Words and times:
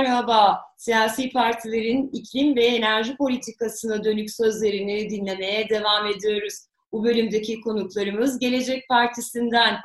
Merhaba. 0.00 0.60
Siyasi 0.76 1.30
partilerin 1.30 2.10
iklim 2.12 2.56
ve 2.56 2.64
enerji 2.64 3.16
politikasına 3.16 4.04
dönük 4.04 4.30
sözlerini 4.30 5.10
dinlemeye 5.10 5.68
devam 5.68 6.06
ediyoruz. 6.06 6.54
Bu 6.92 7.04
bölümdeki 7.04 7.60
konuklarımız 7.60 8.38
Gelecek 8.38 8.88
Partisi'nden. 8.88 9.76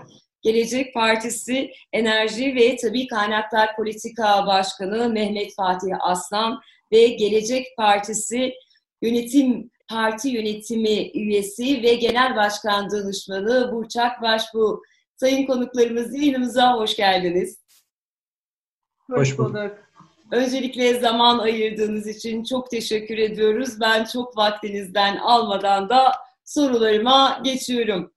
Gelecek 0.41 0.93
Partisi 0.93 1.71
Enerji 1.93 2.55
ve 2.55 2.75
Tabi 2.75 3.07
Kaynaklar 3.07 3.75
Politika 3.75 4.47
Başkanı 4.47 5.09
Mehmet 5.09 5.55
Fatih 5.55 5.89
Aslan 5.99 6.61
ve 6.91 7.07
Gelecek 7.07 7.67
Partisi 7.77 8.53
Yönetim 9.01 9.71
Parti 9.89 10.29
Yönetimi 10.29 11.11
Üyesi 11.13 11.83
ve 11.83 11.93
Genel 11.93 12.35
Başkan 12.35 12.91
Danışmanı 12.91 13.71
Burçak 13.71 14.21
Başbu. 14.21 14.81
Sayın 15.15 15.45
konuklarımız 15.45 16.15
yayınımıza 16.15 16.73
hoş 16.73 16.95
geldiniz. 16.95 17.65
Hoş 19.09 19.37
bulduk. 19.37 19.84
Öncelikle 20.31 20.99
zaman 20.99 21.39
ayırdığınız 21.39 22.07
için 22.07 22.43
çok 22.43 22.71
teşekkür 22.71 23.17
ediyoruz. 23.17 23.69
Ben 23.81 24.05
çok 24.05 24.37
vaktinizden 24.37 25.17
almadan 25.17 25.89
da 25.89 26.11
sorularıma 26.45 27.39
geçiyorum. 27.43 28.11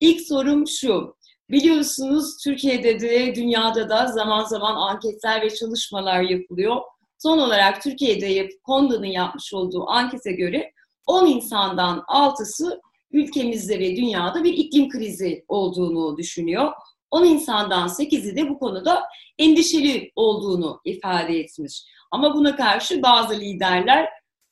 İlk 0.00 0.20
sorum 0.20 0.68
şu. 0.68 1.16
Biliyorsunuz 1.50 2.36
Türkiye'de 2.44 3.00
de 3.00 3.34
dünyada 3.34 3.88
da 3.88 4.06
zaman 4.06 4.44
zaman 4.44 4.74
anketler 4.76 5.42
ve 5.42 5.50
çalışmalar 5.50 6.20
yapılıyor. 6.22 6.76
Son 7.18 7.38
olarak 7.38 7.82
Türkiye'de 7.82 8.48
Konda'nın 8.64 9.06
yapmış 9.06 9.54
olduğu 9.54 9.88
ankete 9.88 10.32
göre 10.32 10.72
10 11.06 11.26
insandan 11.26 11.98
6'sı 11.98 12.80
ülkemizde 13.12 13.78
ve 13.78 13.96
dünyada 13.96 14.44
bir 14.44 14.52
iklim 14.52 14.88
krizi 14.88 15.44
olduğunu 15.48 16.16
düşünüyor. 16.16 16.72
10 17.10 17.24
insandan 17.24 17.88
8'i 17.88 18.36
de 18.36 18.48
bu 18.48 18.58
konuda 18.58 19.02
endişeli 19.38 20.12
olduğunu 20.16 20.80
ifade 20.84 21.38
etmiş. 21.38 21.84
Ama 22.10 22.34
buna 22.34 22.56
karşı 22.56 23.02
bazı 23.02 23.40
liderler 23.40 24.08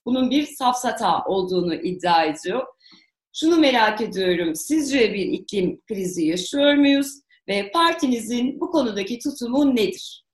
bunun 0.07 0.31
bir 0.31 0.47
safsata 0.47 1.25
olduğunu 1.25 1.75
iddia 1.75 2.25
ediyor. 2.25 2.67
Şunu 3.33 3.57
merak 3.57 4.01
ediyorum, 4.01 4.55
sizce 4.55 5.15
bir 5.15 5.27
iklim 5.27 5.81
krizi 5.81 6.27
yaşıyor 6.27 6.75
muyuz 6.75 7.21
ve 7.49 7.71
partinizin 7.71 8.61
bu 8.61 8.71
konudaki 8.71 9.19
tutumu 9.19 9.77
nedir? 9.77 10.25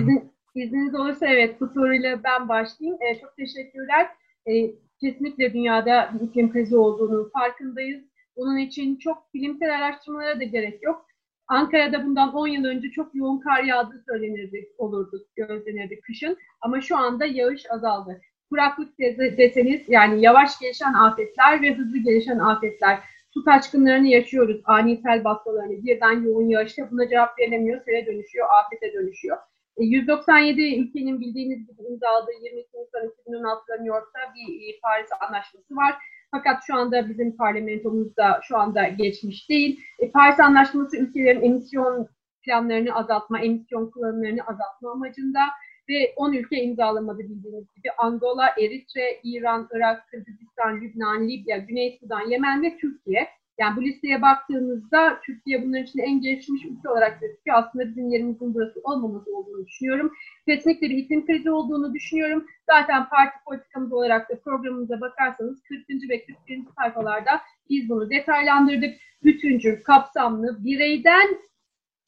İzin, 0.00 0.32
izniniz 0.54 0.94
olursa 0.94 1.26
evet 1.26 1.60
bu 1.60 1.68
soruyla 1.68 2.24
ben 2.24 2.48
başlayayım. 2.48 2.98
Ee, 3.02 3.20
çok 3.20 3.36
teşekkürler. 3.36 4.08
Ee, 4.46 4.70
kesinlikle 5.00 5.52
dünyada 5.52 6.10
bir 6.14 6.26
iklim 6.26 6.52
krizi 6.52 6.76
olduğunu 6.76 7.30
farkındayız. 7.30 8.04
Bunun 8.36 8.58
için 8.58 8.96
çok 8.96 9.34
bilimsel 9.34 9.76
araştırmalara 9.76 10.40
da 10.40 10.44
gerek 10.44 10.82
yok. 10.82 11.06
Ankara'da 11.48 12.04
bundan 12.04 12.34
10 12.34 12.46
yıl 12.46 12.64
önce 12.64 12.90
çok 12.90 13.14
yoğun 13.14 13.40
kar 13.40 13.64
yağdığı 13.64 14.04
söylenirdi, 14.08 14.68
olurdu, 14.78 15.26
gözlenirdi 15.36 16.00
kışın. 16.00 16.36
Ama 16.60 16.80
şu 16.80 16.96
anda 16.96 17.24
yağış 17.24 17.70
azaldı. 17.70 18.20
Kuraklık 18.50 18.98
deseniz 19.38 19.82
yani 19.88 20.22
yavaş 20.24 20.58
gelişen 20.58 20.94
afetler 20.94 21.62
ve 21.62 21.74
hızlı 21.74 21.98
gelişen 21.98 22.38
afetler. 22.38 22.98
Su 23.34 23.44
taşkınlarını 23.44 24.06
yaşıyoruz, 24.06 24.60
ani 24.64 24.96
sel 24.96 25.24
basmalarını, 25.24 25.84
birden 25.84 26.22
yoğun 26.22 26.48
yağışta 26.48 26.90
buna 26.90 27.08
cevap 27.08 27.38
verilemiyor, 27.38 27.84
sele 27.84 28.06
dönüşüyor, 28.06 28.48
afete 28.60 28.92
dönüşüyor. 28.92 29.36
197 29.78 30.62
e, 30.62 30.76
ülkenin 30.78 31.20
bildiğiniz 31.20 31.58
gibi 31.58 31.82
imzaladığı 31.88 32.32
22 32.42 32.68
Nisan 32.78 33.06
2016'da 33.26 33.74
New 33.74 33.88
York'ta 33.88 34.20
bir 34.34 34.74
e, 34.74 34.80
Paris 34.82 35.08
Anlaşması 35.20 35.76
var. 35.76 35.94
Fakat 36.34 36.62
şu 36.66 36.74
anda 36.74 37.08
bizim 37.08 37.36
parlamentomuzda 37.36 38.40
şu 38.42 38.58
anda 38.58 38.88
geçmiş 38.88 39.48
değil. 39.48 39.80
E, 39.98 40.10
Paris 40.10 40.40
Anlaşması 40.40 40.96
ülkelerin 40.96 41.42
emisyon 41.42 42.08
planlarını 42.42 42.94
azaltma, 42.94 43.40
emisyon 43.40 43.90
kullanımlarını 43.90 44.42
azaltma 44.42 44.92
amacında 44.92 45.40
ve 45.88 46.12
10 46.16 46.32
ülke 46.32 46.62
imzalamadı 46.62 47.18
bildiğiniz 47.18 47.74
gibi. 47.74 47.88
Angola, 47.98 48.48
Eritre, 48.48 49.20
İran, 49.22 49.68
Irak, 49.74 50.08
Kırgızistan, 50.08 50.80
Lübnan, 50.80 51.28
Libya, 51.28 51.58
Güney 51.58 51.98
Sudan, 52.00 52.30
Yemen 52.30 52.62
ve 52.62 52.76
Türkiye. 52.76 53.28
Yani 53.58 53.76
bu 53.76 53.82
listeye 53.82 54.22
baktığımızda 54.22 55.20
Türkiye 55.26 55.62
bunların 55.62 55.84
içinde 55.84 56.02
en 56.02 56.20
gelişmiş 56.20 56.64
ülke 56.64 56.88
olarak 56.88 57.20
gözüküyor. 57.20 57.56
Aslında 57.58 57.88
bizim 57.88 58.08
yerimizin 58.08 58.54
burası 58.54 58.80
olmaması 58.84 59.36
olduğunu 59.36 59.66
düşünüyorum. 59.66 60.12
Kesinlikle 60.48 60.90
bir 60.90 60.96
iklim 60.96 61.26
krizi 61.26 61.50
olduğunu 61.50 61.94
düşünüyorum. 61.94 62.46
Zaten 62.70 63.08
parti 63.08 63.36
politikamız 63.46 63.92
olarak 63.92 64.30
da 64.30 64.40
programımıza 64.40 65.00
bakarsanız 65.00 65.62
40. 65.62 66.10
ve 66.10 66.26
41. 66.26 66.62
sayfalarda 66.78 67.40
biz 67.70 67.88
bunu 67.88 68.10
detaylandırdık. 68.10 68.94
Bütüncül, 69.24 69.82
kapsamlı, 69.82 70.64
bireyden 70.64 71.28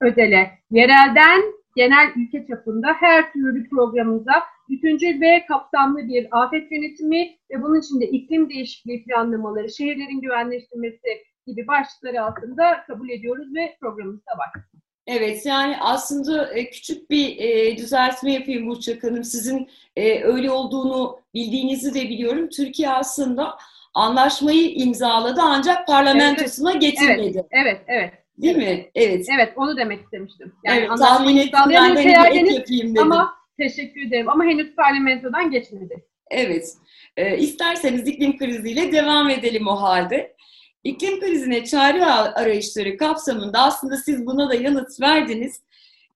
özele, 0.00 0.50
yerelden 0.70 1.42
genel 1.76 2.12
ülke 2.16 2.46
çapında 2.46 2.92
her 2.92 3.32
türlü 3.32 3.68
programımıza 3.68 4.42
bütüncül 4.68 5.20
ve 5.20 5.44
kapsamlı 5.48 6.08
bir 6.08 6.26
afet 6.30 6.72
yönetimi 6.72 7.36
ve 7.50 7.62
bunun 7.62 7.80
içinde 7.80 8.06
iklim 8.06 8.50
değişikliği 8.50 9.04
planlamaları, 9.04 9.70
şehirlerin 9.70 10.20
güvenleştirmesi, 10.20 11.24
gibi 11.46 11.66
başlıkları 11.66 12.24
altında 12.24 12.84
kabul 12.86 13.08
ediyoruz 13.08 13.54
ve 13.54 13.76
programımızda 13.80 14.32
var. 14.38 14.64
Evet 15.06 15.46
yani 15.46 15.76
aslında 15.80 16.54
e, 16.54 16.70
küçük 16.70 17.10
bir 17.10 17.38
e, 17.38 17.76
düzeltme 17.76 18.32
yapayım 18.32 18.66
Burçak 18.66 19.04
Hanım. 19.04 19.24
Sizin 19.24 19.70
e, 19.96 20.24
öyle 20.24 20.50
olduğunu 20.50 21.18
bildiğinizi 21.34 21.94
de 21.94 22.02
biliyorum. 22.08 22.48
Türkiye 22.48 22.90
aslında 22.90 23.58
anlaşmayı 23.94 24.74
imzaladı 24.74 25.40
ancak 25.42 25.86
parlamentosuna 25.86 26.70
evet, 26.70 26.80
getirmedi. 26.80 27.46
Evet, 27.50 27.50
evet, 27.50 27.80
evet. 27.86 28.12
Değil 28.38 28.56
evet. 28.56 28.78
mi? 28.78 28.90
Evet. 28.94 29.26
Evet, 29.34 29.52
onu 29.56 29.76
demek 29.76 30.02
istemiştim. 30.02 30.52
Yani 30.64 30.78
evet, 30.78 30.98
tahmin 30.98 31.36
ettim. 31.36 31.60
Ben 31.70 31.96
de 31.96 32.00
yapayım 32.00 32.46
dedim. 32.46 32.98
Ama 32.98 33.34
teşekkür 33.58 34.06
ederim. 34.06 34.28
Ama 34.28 34.44
henüz 34.44 34.74
parlamentodan 34.74 35.50
geçmedi. 35.50 36.04
Evet. 36.30 36.68
E, 37.16 37.38
isterseniz 37.38 38.08
iklim 38.08 38.38
kriziyle 38.38 38.92
devam 38.92 39.30
edelim 39.30 39.68
o 39.68 39.82
halde. 39.82 40.36
İklim 40.84 41.20
krizine 41.20 41.64
çare 41.64 42.04
arayışları 42.06 42.96
kapsamında 42.96 43.58
aslında 43.58 43.96
siz 43.96 44.26
buna 44.26 44.48
da 44.48 44.54
yanıt 44.54 45.00
verdiniz. 45.00 45.62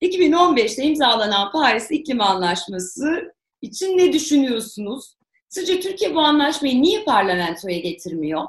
2015'te 0.03 0.83
imzalanan 0.83 1.53
Paris 1.53 1.91
İklim 1.91 2.21
Anlaşması 2.21 3.34
için 3.62 3.99
ne 3.99 4.12
düşünüyorsunuz? 4.12 5.17
Sizce 5.49 5.81
Türkiye 5.81 6.15
bu 6.15 6.21
anlaşmayı 6.21 6.83
niye 6.83 7.05
parlamentoya 7.05 7.79
getirmiyor? 7.79 8.45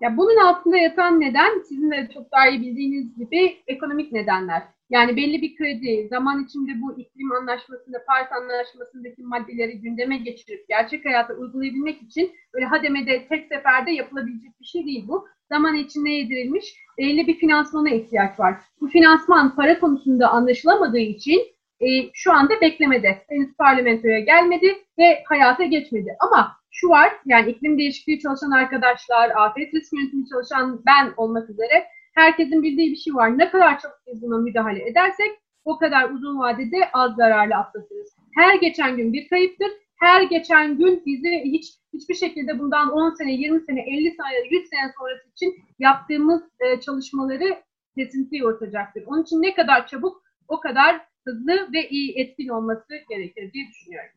Ya 0.00 0.16
bunun 0.16 0.36
altında 0.36 0.76
yatan 0.76 1.20
neden 1.20 1.62
sizin 1.68 1.90
de 1.90 2.08
çok 2.14 2.32
daha 2.32 2.48
iyi 2.48 2.60
bildiğiniz 2.60 3.18
gibi 3.18 3.62
ekonomik 3.66 4.12
nedenler. 4.12 4.62
Yani 4.90 5.16
belli 5.16 5.42
bir 5.42 5.56
kredi, 5.56 6.08
zaman 6.08 6.44
içinde 6.44 6.80
bu 6.82 6.98
iklim 6.98 7.32
anlaşmasında, 7.32 8.04
Paris 8.06 8.32
anlaşmasındaki 8.32 9.22
maddeleri 9.22 9.80
gündeme 9.80 10.16
geçirip 10.16 10.68
gerçek 10.68 11.04
hayata 11.04 11.34
uygulayabilmek 11.34 12.02
için 12.02 12.32
böyle 12.54 12.66
hademede 12.66 13.28
tek 13.28 13.48
seferde 13.48 13.90
yapılabilecek 13.90 14.60
bir 14.60 14.66
şey 14.66 14.84
değil 14.84 15.04
bu. 15.08 15.28
Zaman 15.48 15.74
içinde 15.74 16.10
yedirilmiş 16.10 16.74
belli 16.98 17.26
bir 17.26 17.34
finansmana 17.34 17.90
ihtiyaç 17.90 18.40
var. 18.40 18.54
Bu 18.80 18.88
finansman 18.88 19.56
para 19.56 19.80
konusunda 19.80 20.28
anlaşılamadığı 20.30 20.98
için 20.98 21.40
e, 21.80 21.86
şu 22.12 22.32
anda 22.32 22.60
beklemede. 22.60 23.22
Henüz 23.28 23.56
parlamentoya 23.56 24.20
gelmedi 24.20 24.78
ve 24.98 25.22
hayata 25.28 25.64
geçmedi. 25.64 26.16
Ama 26.20 26.56
şu 26.70 26.88
var, 26.88 27.12
yani 27.26 27.50
iklim 27.50 27.78
değişikliği 27.78 28.20
çalışan 28.20 28.50
arkadaşlar, 28.50 29.30
afet 29.30 29.74
risk 29.74 29.92
yönetimi 29.92 30.28
çalışan 30.28 30.82
ben 30.86 31.12
olmak 31.16 31.50
üzere 31.50 31.84
herkesin 32.18 32.62
bildiği 32.62 32.90
bir 32.90 32.96
şey 32.96 33.14
var. 33.14 33.38
Ne 33.38 33.50
kadar 33.50 33.80
çok 33.80 33.92
biz 34.06 34.22
buna 34.22 34.38
müdahale 34.38 34.88
edersek 34.88 35.30
o 35.64 35.78
kadar 35.78 36.10
uzun 36.10 36.38
vadede 36.38 36.90
az 36.92 37.14
zararlı 37.16 37.54
atlatırız. 37.54 38.16
Her 38.34 38.54
geçen 38.54 38.96
gün 38.96 39.12
bir 39.12 39.28
kayıptır. 39.28 39.68
Her 39.96 40.22
geçen 40.22 40.78
gün 40.78 41.02
bizi 41.06 41.42
hiç 41.44 41.66
hiçbir 41.94 42.14
şekilde 42.14 42.58
bundan 42.58 42.92
10 42.92 43.14
sene, 43.14 43.32
20 43.32 43.60
sene, 43.60 43.80
50 43.80 44.10
sene, 44.10 44.58
100 44.58 44.68
sene 44.68 44.92
sonrası 44.98 45.28
için 45.28 45.54
yaptığımız 45.78 46.42
e, 46.60 46.80
çalışmaları 46.80 47.62
kesinlikle 47.94 48.36
yortacaktır. 48.36 49.02
Onun 49.06 49.22
için 49.22 49.42
ne 49.42 49.54
kadar 49.54 49.86
çabuk 49.86 50.22
o 50.48 50.60
kadar 50.60 51.00
hızlı 51.24 51.72
ve 51.72 51.88
iyi 51.88 52.18
etkin 52.18 52.48
olması 52.48 52.94
gerekir 53.08 53.52
diye 53.52 53.68
düşünüyorum. 53.68 54.10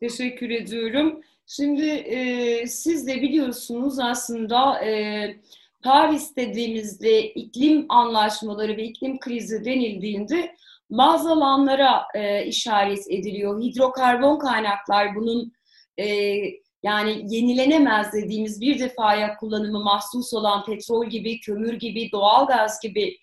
Teşekkür 0.00 0.50
ediyorum. 0.50 1.20
Şimdi 1.46 1.86
e, 1.86 2.66
siz 2.66 3.06
de 3.06 3.22
biliyorsunuz 3.22 3.98
aslında 3.98 4.84
e, 4.84 4.90
Paris 5.86 6.36
dediğimizde 6.36 7.32
iklim 7.32 7.86
anlaşmaları 7.88 8.76
ve 8.76 8.84
iklim 8.84 9.18
krizi 9.18 9.64
denildiğinde 9.64 10.54
bazı 10.90 11.30
alanlara 11.30 12.02
e, 12.14 12.46
işaret 12.46 13.10
ediliyor. 13.10 13.62
Hidrokarbon 13.62 14.38
kaynaklar 14.38 15.14
bunun 15.14 15.52
e, 15.98 16.06
yani 16.82 17.24
yenilenemez 17.28 18.12
dediğimiz 18.12 18.60
bir 18.60 18.78
defaya 18.78 19.36
kullanımı 19.36 19.80
mahsus 19.80 20.34
olan 20.34 20.64
petrol 20.64 21.06
gibi, 21.06 21.40
kömür 21.40 21.72
gibi, 21.72 22.12
doğalgaz 22.12 22.80
gibi 22.80 23.16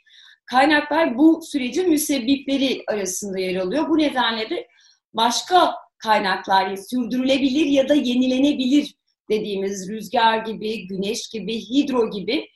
kaynaklar 0.45 1.17
bu 1.17 1.41
sürecin 1.41 1.89
müsebbipleri 1.89 2.83
arasında 2.87 3.39
yer 3.39 3.55
alıyor. 3.55 3.89
Bu 3.89 3.97
nedenle 3.97 4.49
de 4.49 4.67
başka 5.13 5.75
kaynaklar 5.97 6.75
sürdürülebilir 6.75 7.65
ya 7.65 7.89
da 7.89 7.93
yenilenebilir 7.93 8.95
dediğimiz 9.29 9.89
rüzgar 9.89 10.37
gibi, 10.37 10.87
güneş 10.87 11.27
gibi, 11.27 11.59
hidro 11.59 12.09
gibi 12.09 12.47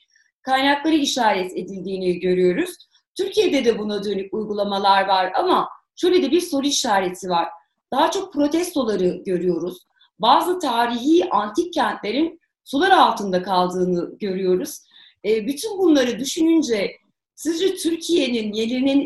kaynakları 0.41 0.95
işaret 0.95 1.51
edildiğini 1.51 2.19
görüyoruz. 2.19 2.69
Türkiye'de 3.17 3.65
de 3.65 3.79
buna 3.79 4.03
dönük 4.03 4.33
uygulamalar 4.33 5.07
var 5.07 5.31
ama 5.35 5.69
şöyle 5.95 6.21
de 6.21 6.31
bir 6.31 6.41
soru 6.41 6.67
işareti 6.67 7.29
var. 7.29 7.47
Daha 7.93 8.11
çok 8.11 8.33
protestoları 8.33 9.21
görüyoruz. 9.25 9.77
Bazı 10.19 10.59
tarihi 10.59 11.29
antik 11.29 11.73
kentlerin 11.73 12.39
sular 12.63 12.91
altında 12.91 13.43
kaldığını 13.43 14.17
görüyoruz. 14.17 14.79
E, 15.25 15.47
bütün 15.47 15.77
bunları 15.77 16.19
düşününce 16.19 16.91
sizce 17.35 17.75
Türkiye'nin 17.75 18.53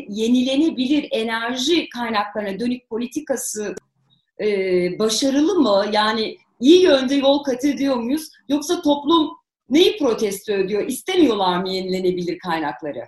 yenilenebilir 0.08 1.08
enerji 1.10 1.88
kaynaklarına 1.88 2.60
dönük 2.60 2.88
politikası 2.88 3.74
e, 4.40 4.48
başarılı 4.98 5.54
mı? 5.54 5.86
Yani 5.92 6.36
iyi 6.62 6.82
yönde 6.82 7.14
yol 7.14 7.42
kat 7.42 7.64
ediyor 7.64 7.96
muyuz? 7.96 8.30
Yoksa 8.48 8.82
toplum 8.82 9.30
neyi 9.70 9.98
protesto 9.98 10.52
ediyor? 10.52 10.86
İstemiyorlar 10.86 11.60
mı 11.60 11.68
yenilenebilir 11.68 12.38
kaynakları? 12.38 13.04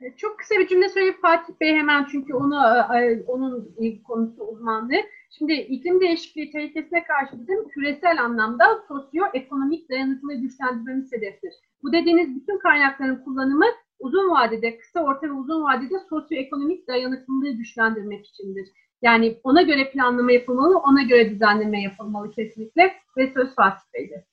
E, 0.00 0.16
çok 0.16 0.38
kısa 0.38 0.54
bir 0.54 0.68
cümle 0.68 0.88
söyleyip 0.88 1.20
Fatih 1.22 1.54
Bey 1.60 1.74
hemen 1.74 2.06
çünkü 2.12 2.34
onu 2.34 2.54
e, 2.96 3.22
onun 3.26 3.76
konusu 4.04 4.44
uzmanlığı. 4.44 5.02
Şimdi 5.38 5.52
iklim 5.52 6.00
değişikliği 6.00 6.52
tehlikesine 6.52 7.04
karşı 7.04 7.40
bizim 7.40 7.68
küresel 7.68 8.24
anlamda 8.24 8.64
sosyoekonomik 8.88 9.90
dayanıklılığı 9.90 10.34
güçlendirmemiz 10.34 11.12
hedeftir. 11.12 11.54
Bu 11.82 11.92
dediğiniz 11.92 12.40
bütün 12.40 12.58
kaynakların 12.58 13.24
kullanımı 13.24 13.66
uzun 13.98 14.30
vadede, 14.30 14.78
kısa, 14.78 15.04
orta 15.04 15.26
ve 15.26 15.32
uzun 15.32 15.64
vadede 15.64 15.94
sosyoekonomik 16.08 16.88
dayanıklılığı 16.88 17.50
güçlendirmek 17.50 18.26
içindir. 18.26 18.68
Yani 19.04 19.40
ona 19.44 19.62
göre 19.62 19.90
planlama 19.90 20.32
yapılmalı, 20.32 20.78
ona 20.78 21.02
göre 21.02 21.30
düzenleme 21.30 21.82
yapılmalı 21.82 22.30
kesinlikle 22.30 22.92
ve 23.16 23.32
söz 23.34 23.54
Fatih 23.54 23.82
Bey'de. 23.94 24.24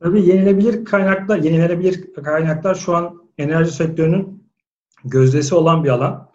Tabii 0.00 0.26
yenilebilir 0.26 0.84
kaynaklar, 0.84 1.38
yenilenebilir 1.38 2.12
kaynaklar 2.12 2.74
şu 2.74 2.96
an 2.96 3.30
enerji 3.38 3.72
sektörünün 3.72 4.44
gözdesi 5.04 5.54
olan 5.54 5.84
bir 5.84 5.88
alan. 5.88 6.30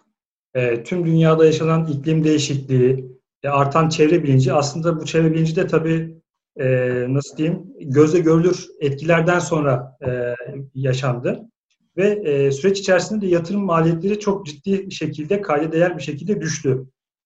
E, 0.53 0.83
tüm 0.83 1.06
dünyada 1.06 1.45
yaşanan 1.45 1.85
iklim 1.85 2.23
değişikliği, 2.23 3.12
e, 3.44 3.50
artan 3.50 3.89
çevre 3.89 4.23
bilinci 4.23 4.53
aslında 4.53 5.01
bu 5.01 5.06
çevre 5.06 5.31
bilinci 5.31 5.56
de 5.56 5.68
tabii 5.68 6.21
e, 6.59 6.65
nasıl 7.09 7.38
diyeyim 7.38 7.73
gözle 7.79 8.19
görülür 8.19 8.68
etkilerden 8.79 9.39
sonra 9.39 9.97
e, 10.07 10.35
yaşandı. 10.75 11.50
Ve 11.97 12.07
e, 12.09 12.51
süreç 12.51 12.79
içerisinde 12.79 13.21
de 13.21 13.27
yatırım 13.27 13.65
maliyetleri 13.65 14.19
çok 14.19 14.45
ciddi 14.45 14.91
şekilde 14.91 15.41
kayda 15.41 15.71
değer 15.71 15.97
bir 15.97 16.03
şekilde 16.03 16.41
düştü. 16.41 16.85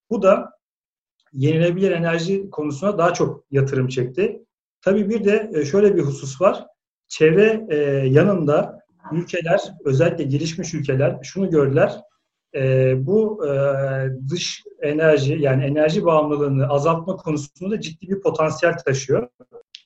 Bu 0.09 0.21
da 0.21 0.55
yenilenebilir 1.33 1.91
enerji 1.91 2.49
konusuna 2.49 2.97
daha 2.97 3.13
çok 3.13 3.45
yatırım 3.51 3.87
çekti. 3.87 4.45
Tabii 4.81 5.09
bir 5.09 5.25
de 5.25 5.51
e, 5.53 5.65
şöyle 5.65 5.95
bir 5.95 6.01
husus 6.01 6.41
var. 6.41 6.65
Çevre 7.07 7.65
e, 7.69 7.75
yanında 8.07 8.79
ülkeler, 9.11 9.59
özellikle 9.85 10.23
gelişmiş 10.23 10.73
ülkeler 10.73 11.19
şunu 11.23 11.49
gördüler. 11.49 12.01
E, 12.55 12.93
bu 13.05 13.45
dış 14.29 14.63
enerji 14.81 15.37
yani 15.39 15.63
enerji 15.63 16.05
bağımlılığını 16.05 16.67
azaltma 16.67 17.15
konusunda 17.15 17.81
ciddi 17.81 18.07
bir 18.09 18.21
potansiyel 18.21 18.77
taşıyor. 18.77 19.27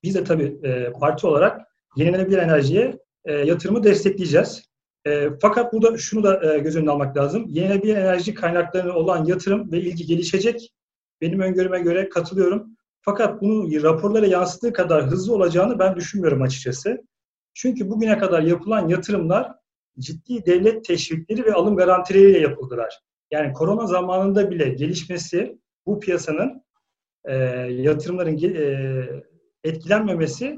Biz 0.04 0.16
de 0.16 0.24
tabii 0.24 0.60
parti 1.00 1.28
olarak 1.28 1.62
yenilenebilir 1.96 2.38
enerjiye 2.38 3.00
yatırımı 3.26 3.84
destekleyeceğiz. 3.84 4.69
E, 5.08 5.30
fakat 5.42 5.74
burada 5.74 5.98
şunu 5.98 6.24
da 6.24 6.54
e, 6.54 6.60
göz 6.60 6.76
önüne 6.76 6.92
almak 6.92 7.18
lazım. 7.18 7.46
Yenilenebilir 7.48 7.96
enerji 7.96 8.34
kaynaklarına 8.34 8.94
olan 8.94 9.26
yatırım 9.26 9.72
ve 9.72 9.82
ilgi 9.82 10.06
gelişecek. 10.06 10.74
Benim 11.22 11.40
öngörüme 11.40 11.80
göre 11.80 12.10
katılıyorum. 12.10 12.78
Fakat 13.02 13.42
bunu 13.42 13.84
raporlara 13.84 14.26
yansıttığı 14.26 14.74
kadar 14.74 15.06
hızlı 15.06 15.34
olacağını 15.34 15.80
ben 15.80 15.96
düşünmüyorum 15.96 16.42
açıkçası. 16.42 16.98
Çünkü 17.54 17.90
bugüne 17.90 18.18
kadar 18.18 18.42
yapılan 18.42 18.88
yatırımlar 18.88 19.52
ciddi 20.00 20.46
devlet 20.46 20.86
teşvikleri 20.86 21.46
ve 21.46 21.54
alım 21.54 21.76
garantileriyle 21.76 22.40
yapıldılar. 22.40 23.00
Yani 23.32 23.54
korona 23.54 23.88
zamanında 23.88 24.52
bile 24.52 24.70
gelişmesi 24.70 25.60
bu 25.86 26.00
piyasanın 26.00 26.64
e, 27.26 27.36
yatırımların 27.72 28.38
e, 28.44 29.24
etkilenmemesi 29.64 30.58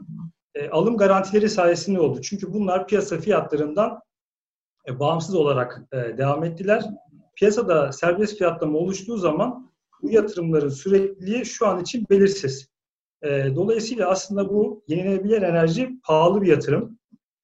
e, 0.56 0.70
alım 0.70 0.98
garantileri 0.98 1.50
sayesinde 1.50 2.00
oldu. 2.00 2.22
Çünkü 2.22 2.54
bunlar 2.54 2.88
piyasa 2.88 3.18
fiyatlarından 3.18 4.00
e, 4.88 5.00
bağımsız 5.00 5.36
olarak 5.36 5.82
e, 5.92 5.98
devam 6.18 6.44
ettiler. 6.44 6.84
Piyasada 7.36 7.92
serbest 7.92 8.38
fiyatlama 8.38 8.78
oluştuğu 8.78 9.18
zaman 9.18 9.72
bu 10.02 10.12
yatırımların 10.12 10.70
sürekliliği 10.70 11.46
şu 11.46 11.68
an 11.68 11.82
için 11.82 12.06
belirsiz. 12.10 12.72
E, 13.22 13.56
dolayısıyla 13.56 14.10
aslında 14.10 14.50
bu 14.50 14.84
yenilenebilir 14.88 15.42
enerji 15.42 16.02
pahalı 16.04 16.42
bir 16.42 16.48
yatırım 16.48 17.00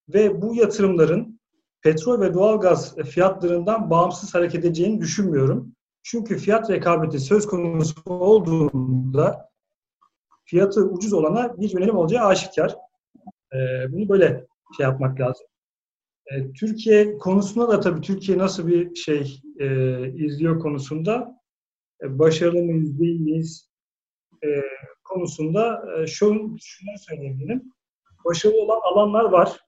ve 0.10 0.42
bu 0.42 0.56
yatırımların 0.56 1.40
petrol 1.82 2.22
ve 2.22 2.34
doğalgaz 2.34 2.96
fiyatlarından 2.96 3.90
bağımsız 3.90 4.36
hareket 4.36 4.66
edeceğini 4.66 5.02
düşünmüyorum. 5.02 5.76
Çünkü 6.04 6.38
fiyat 6.38 6.70
rekabeti 6.70 7.20
söz 7.20 7.48
konusu 7.48 8.02
olduğunda 8.06 9.50
fiyatı 10.46 10.82
ucuz 10.82 11.14
olana 11.14 11.58
bir 11.58 11.70
yönelim 11.70 11.98
olacağı 11.98 12.26
aşikar. 12.26 12.76
Bunu 13.90 14.10
böyle 14.10 14.46
şey 14.78 14.84
yapmak 14.84 15.20
lazım. 15.20 15.48
E, 16.32 16.54
Türkiye 16.54 17.18
konusunda 17.18 17.70
da 17.70 17.80
tabii 17.80 18.02
Türkiye 18.02 18.38
nasıl 18.38 18.68
bir 18.68 18.96
şey 18.96 19.42
e, 19.60 19.68
izliyor 20.16 20.60
konusunda 20.60 21.42
e, 22.04 22.20
başarılı 22.20 22.64
mıyız 22.64 23.00
değil 23.00 23.20
miyiz 23.20 23.70
e, 24.44 24.48
konusunda 25.04 25.84
e, 25.98 26.08
şunu, 26.08 26.58
şunu 26.62 26.90
söyleyebilirim. 26.98 27.64
Başarılı 28.26 28.62
olan 28.62 28.80
alanlar 28.94 29.24
var 29.24 29.60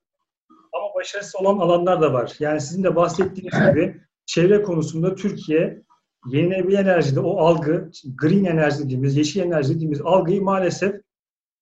ama 0.73 0.95
başarısız 0.95 1.35
olan 1.35 1.57
alanlar 1.57 2.01
da 2.01 2.13
var. 2.13 2.35
Yani 2.39 2.61
sizin 2.61 2.83
de 2.83 2.95
bahsettiğiniz 2.95 3.53
gibi 3.69 4.01
çevre 4.25 4.61
konusunda 4.61 5.15
Türkiye 5.15 5.83
yenilenebilir 6.27 6.79
enerjide 6.79 7.19
o 7.19 7.37
algı, 7.37 7.91
green 8.15 8.45
enerji 8.45 8.83
dediğimiz, 8.83 9.17
yeşil 9.17 9.41
enerji 9.41 9.75
dediğimiz 9.75 10.01
algıyı 10.01 10.41
maalesef 10.41 10.95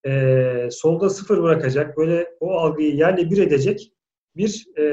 e, 0.06 0.70
solda 0.72 1.10
sıfır 1.10 1.44
bırakacak, 1.44 1.98
böyle 1.98 2.28
o 2.40 2.52
algıyı 2.52 2.96
yerle 2.96 3.32
bir 3.32 3.38
edecek 3.38 3.92
bir 4.38 4.68
e, 4.78 4.86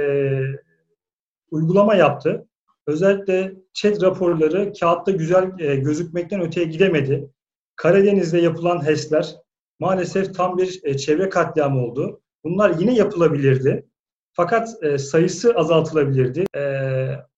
uygulama 1.50 1.94
yaptı. 1.94 2.48
Özellikle 2.86 3.54
chat 3.72 4.02
raporları 4.02 4.72
kağıtta 4.80 5.10
güzel 5.10 5.50
e, 5.58 5.76
gözükmekten 5.76 6.40
öteye 6.40 6.66
gidemedi. 6.66 7.30
Karadeniz'de 7.76 8.38
yapılan 8.38 8.86
HES'ler 8.86 9.36
maalesef 9.80 10.34
tam 10.34 10.58
bir 10.58 10.80
e, 10.84 10.96
çevre 10.96 11.28
katliamı 11.28 11.84
oldu. 11.86 12.20
Bunlar 12.44 12.74
yine 12.78 12.94
yapılabilirdi. 12.94 13.86
Fakat 14.32 14.82
e, 14.82 14.98
sayısı 14.98 15.54
azaltılabilirdi. 15.54 16.44
E, 16.56 16.62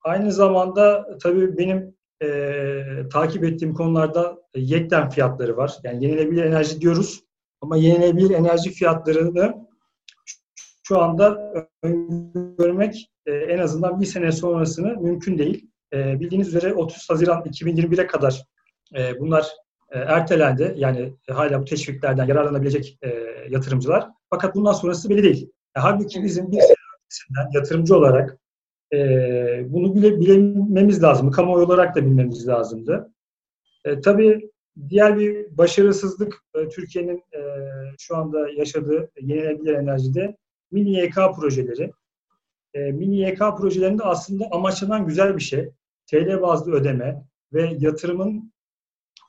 aynı 0.02 0.32
zamanda 0.32 1.18
tabii 1.22 1.58
benim 1.58 1.96
e, 2.22 3.08
takip 3.12 3.44
ettiğim 3.44 3.74
konularda 3.74 4.38
yekten 4.54 5.10
fiyatları 5.10 5.56
var. 5.56 5.78
Yani 5.84 6.04
yenilebilir 6.04 6.44
enerji 6.44 6.80
diyoruz 6.80 7.24
ama 7.60 7.76
yenilebilir 7.76 8.30
enerji 8.30 8.70
fiyatlarını 8.70 9.65
şu 10.88 11.02
anda 11.02 11.52
görmek 12.58 13.10
e, 13.26 13.32
en 13.32 13.58
azından 13.58 14.00
bir 14.00 14.06
sene 14.06 14.32
sonrasını 14.32 14.96
mümkün 14.96 15.38
değil. 15.38 15.70
E, 15.92 16.20
bildiğiniz 16.20 16.48
üzere 16.48 16.74
30 16.74 17.10
Haziran 17.10 17.42
2021'e 17.42 18.06
kadar 18.06 18.44
e, 18.96 19.20
bunlar 19.20 19.46
ertelendi. 19.92 20.74
Yani 20.76 21.14
hala 21.30 21.60
bu 21.60 21.64
teşviklerden 21.64 22.26
yararlanabilecek 22.26 22.98
yatırımcılar. 23.48 24.08
Fakat 24.30 24.54
bundan 24.54 24.72
sonrası 24.72 25.10
belli 25.10 25.22
değil. 25.22 25.50
halbuki 25.74 26.22
bizim 26.22 26.52
bir 26.52 26.60
sene 26.60 26.76
öncesinden 27.04 27.50
yatırımcı 27.52 27.96
olarak 27.96 28.38
bunu 29.72 29.94
bile 29.94 30.20
bilmemiz 30.20 31.02
lazım. 31.02 31.30
Kamuoyu 31.30 31.64
olarak 31.66 31.96
da 31.96 32.06
bilmemiz 32.06 32.48
lazımdı. 32.48 33.12
tabii 34.04 34.50
diğer 34.88 35.18
bir 35.18 35.58
başarısızlık 35.58 36.44
Türkiye'nin 36.70 37.24
şu 37.98 38.16
anda 38.16 38.48
yaşadığı 38.50 39.10
yenilenebilir 39.20 39.74
enerjide 39.74 40.36
mini 40.70 41.00
YK 41.00 41.14
projeleri. 41.14 41.92
E, 42.74 42.92
mini 42.92 43.20
YK 43.20 43.38
projelerinde 43.38 44.02
aslında 44.02 44.48
amaçlanan 44.50 45.06
güzel 45.06 45.36
bir 45.36 45.42
şey. 45.42 45.70
TL 46.06 46.42
bazlı 46.42 46.72
ödeme 46.72 47.22
ve 47.52 47.76
yatırımın 47.78 48.52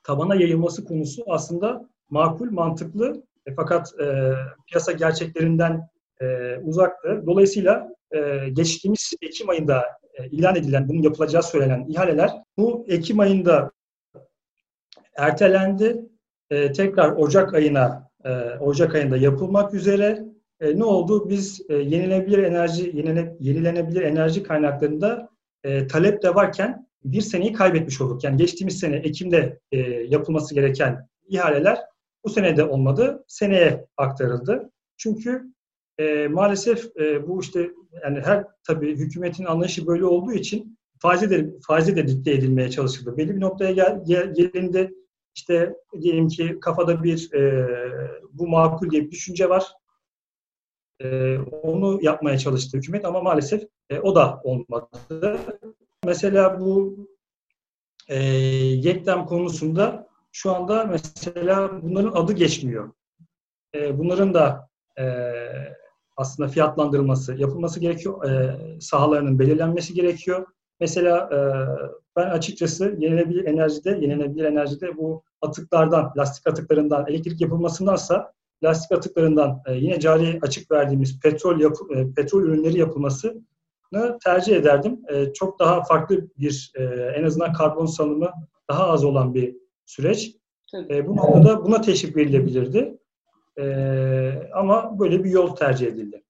tabana 0.04 0.36
yayılması 0.36 0.86
konusu 0.86 1.24
aslında 1.28 1.90
makul, 2.10 2.52
mantıklı 2.52 3.24
e, 3.46 3.54
fakat 3.56 4.00
e, 4.00 4.34
piyasa 4.68 4.92
gerçeklerinden 4.92 5.90
e, 6.22 6.58
uzaktı. 6.58 7.24
Dolayısıyla 7.26 7.90
e, 8.12 8.50
geçtiğimiz 8.50 9.14
Ekim 9.22 9.50
ayında 9.50 9.86
e, 10.14 10.28
ilan 10.28 10.56
edilen, 10.56 10.90
bunun 10.90 11.02
yapılacağı 11.02 11.44
söylenen 11.44 11.86
ihaleler 11.88 12.32
bu 12.58 12.86
Ekim 12.88 13.20
ayında 13.20 13.72
ertelendi. 15.18 16.06
E, 16.50 16.72
tekrar 16.72 17.12
Ocak 17.12 17.54
ayına 17.54 18.10
e, 18.26 18.30
Ocak 18.60 18.96
ayında 18.96 19.18
yapılmak 19.18 19.74
üzere 19.74 20.27
e, 20.60 20.80
ne 20.80 20.84
oldu? 20.84 21.30
Biz 21.30 21.62
e, 21.70 21.76
yenilenebilir 21.76 22.38
enerji 22.38 22.92
yenile, 22.98 23.38
yenilenebilir 23.40 24.02
enerji 24.02 24.44
kaynaklarında 24.44 25.30
e, 25.64 25.88
talep 25.88 26.24
de 26.24 26.36
varken 26.36 26.88
bir 27.04 27.22
seneyi 27.22 27.54
kaybetmiş 27.54 28.02
olduk. 28.02 28.24
Yani 28.24 28.38
geçtiğimiz 28.38 28.80
sene 28.80 28.96
Ekim'de 28.96 29.60
e, 29.72 29.78
yapılması 29.88 30.56
gereken 30.56 31.10
ihaleler 31.28 31.80
bu 32.24 32.30
sene 32.30 32.58
de 32.58 32.64
olmadı. 32.64 33.24
Seneye 33.28 33.86
aktarıldı. 33.98 34.72
Çünkü 34.98 35.44
e, 35.98 36.28
maalesef 36.28 36.98
e, 36.98 37.28
bu 37.28 37.42
işte 37.42 37.72
yani 38.04 38.22
her 38.26 38.46
tabii 38.68 38.96
hükümetin 38.96 39.46
anlayışı 39.46 39.88
böyle 39.88 40.06
olduğu 40.06 40.34
için 40.34 40.78
faize 41.00 41.30
de, 41.30 41.54
faize 41.68 41.96
de 41.96 42.08
dikte 42.08 42.32
edilmeye 42.32 42.70
çalışıldı. 42.70 43.18
Belli 43.18 43.36
bir 43.36 43.42
noktaya 43.42 43.72
gel, 43.72 44.04
gel, 44.08 44.34
gelindi 44.34 44.94
işte 45.36 45.74
diyelim 46.02 46.28
ki 46.28 46.58
kafada 46.62 47.04
bir 47.04 47.34
e, 47.34 47.68
bu 48.34 48.48
makul 48.48 48.90
diye 48.90 49.06
bir 49.06 49.12
düşünce 49.12 49.50
var. 49.50 49.64
E, 51.04 51.38
onu 51.40 52.00
yapmaya 52.02 52.38
çalıştı 52.38 52.78
hükümet 52.78 53.06
ama 53.06 53.22
maalesef 53.22 53.64
e, 53.90 54.00
o 54.00 54.16
da 54.16 54.42
olmadı. 54.44 55.40
Mesela 56.06 56.60
bu 56.60 56.98
e, 58.08 58.24
Yekdem 58.76 59.26
konusunda 59.26 60.08
şu 60.32 60.52
anda 60.56 60.84
mesela 60.84 61.82
bunların 61.84 62.12
adı 62.12 62.34
geçmiyor. 62.34 62.92
E, 63.76 64.00
bunların 64.00 64.34
da 64.34 64.70
e, 65.00 65.04
aslında 66.18 66.50
fiyatlandırılması, 66.50 67.36
yapılması 67.36 67.80
gerekiyor. 67.80 68.30
E, 68.30 68.58
sahalarının 68.82 69.40
belirlenmesi 69.40 69.94
gerekiyor. 69.94 70.48
Mesela 70.80 71.30
e, 71.34 71.40
ben 72.16 72.30
açıkçası 72.30 72.96
yenilenebilir 73.00 73.46
enerjide, 73.46 73.90
yenilenebilir 73.90 74.46
enerjide 74.46 74.98
bu 74.98 75.24
atıklardan, 75.42 76.14
lastik 76.18 76.48
atıklarından 76.48 77.08
elektrik 77.08 77.42
yapılmasındansa 77.42 78.34
lastik 78.64 78.92
atıklarından 78.92 79.62
e, 79.68 79.74
yine 79.74 80.00
cari 80.00 80.40
açık 80.42 80.72
verdiğimiz 80.72 81.20
petrol 81.20 81.60
yapı, 81.60 81.94
e, 81.96 82.14
petrol 82.14 82.44
ürünleri 82.44 82.80
yapılmasını 82.80 84.20
tercih 84.24 84.56
ederdim. 84.56 85.00
E, 85.14 85.34
çok 85.34 85.60
daha 85.60 85.84
farklı 85.84 86.28
bir 86.38 86.72
e, 86.76 86.84
en 87.18 87.24
azından 87.24 87.54
karbon 87.54 87.86
salımı 87.86 88.32
daha 88.70 88.88
az 88.88 89.04
olan 89.04 89.34
bir 89.34 89.56
süreç. 89.86 90.36
E, 90.90 91.08
bu 91.08 91.16
noktada 91.16 91.66
buna 91.66 91.82
teşvik 91.82 92.16
verilebilirdi. 92.16 92.98
E, 93.60 93.66
ama 94.54 95.00
böyle 95.00 95.24
bir 95.24 95.30
yol 95.30 95.56
tercih 95.56 95.88
edildi. 95.88 96.24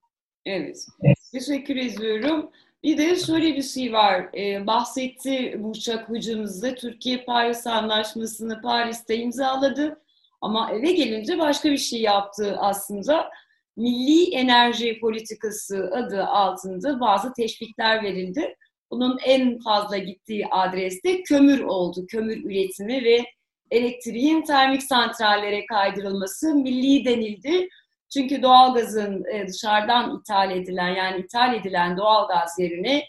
Evet. 0.46 0.88
Teşekkür 1.32 1.76
ediyorum. 1.76 2.50
Bir 2.84 2.98
de 2.98 3.16
şöyle 3.16 3.56
bir 3.56 3.64
şey 3.64 3.94
var. 3.94 4.30
Ee, 4.38 4.68
bahsetti 4.68 5.56
Burçak 5.60 6.10
hocamız 6.10 6.64
da 6.64 6.76
Türkiye 6.76 7.24
Paris 7.24 7.68
Anlaşması'nı 7.68 8.62
Paris'te 8.62 9.18
imzaladı. 9.18 10.02
Ama 10.42 10.72
eve 10.72 10.92
gelince 10.92 11.40
başka 11.40 11.72
bir 11.72 11.78
şey 11.78 12.02
yaptı 12.02 12.58
aslında. 12.60 13.30
Milli 13.78 14.36
Enerji 14.36 15.00
Politikası 15.00 15.92
adı 15.94 16.24
altında 16.24 17.00
bazı 17.00 17.34
teşvikler 17.34 18.04
verildi. 18.04 18.56
Bunun 18.92 19.18
en 19.26 19.60
fazla 19.60 19.98
gittiği 19.98 20.48
adreste 20.52 21.24
kömür 21.24 21.60
oldu. 21.60 22.06
Kömür 22.08 22.44
üretimi 22.44 23.04
ve 23.04 23.26
elektriğin 23.72 24.42
termik 24.42 24.84
santrallere 24.84 25.66
kaydırılması 25.66 26.56
milli 26.56 27.06
denildi. 27.06 27.70
Çünkü 28.14 28.42
doğalgazın 28.42 29.26
e, 29.34 29.48
dışarıdan 29.48 30.20
ithal 30.20 30.52
edilen 30.52 30.96
yani 30.96 31.20
ithal 31.22 31.56
edilen 31.56 31.98
doğalgaz 31.98 32.60
yerine 32.60 33.04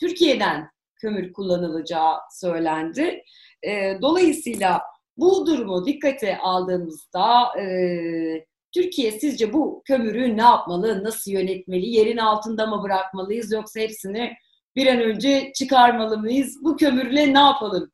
Türkiye'den 0.00 0.70
kömür 0.96 1.32
kullanılacağı 1.32 2.14
söylendi. 2.30 3.22
E, 3.62 3.98
dolayısıyla 4.02 4.80
bu 5.22 5.46
durumu 5.46 5.86
dikkate 5.86 6.38
aldığımızda 6.38 7.60
e, 7.60 7.64
Türkiye 8.74 9.12
sizce 9.12 9.52
bu 9.52 9.82
kömürü 9.84 10.36
ne 10.36 10.42
yapmalı, 10.42 11.04
nasıl 11.04 11.30
yönetmeli, 11.30 11.88
yerin 11.88 12.16
altında 12.16 12.66
mı 12.66 12.82
bırakmalıyız 12.82 13.52
yoksa 13.52 13.80
hepsini 13.80 14.32
bir 14.76 14.86
an 14.86 15.00
önce 15.00 15.52
çıkarmalı 15.54 16.18
mıyız? 16.18 16.58
Bu 16.64 16.76
kömürle 16.76 17.34
ne 17.34 17.38
yapalım? 17.38 17.90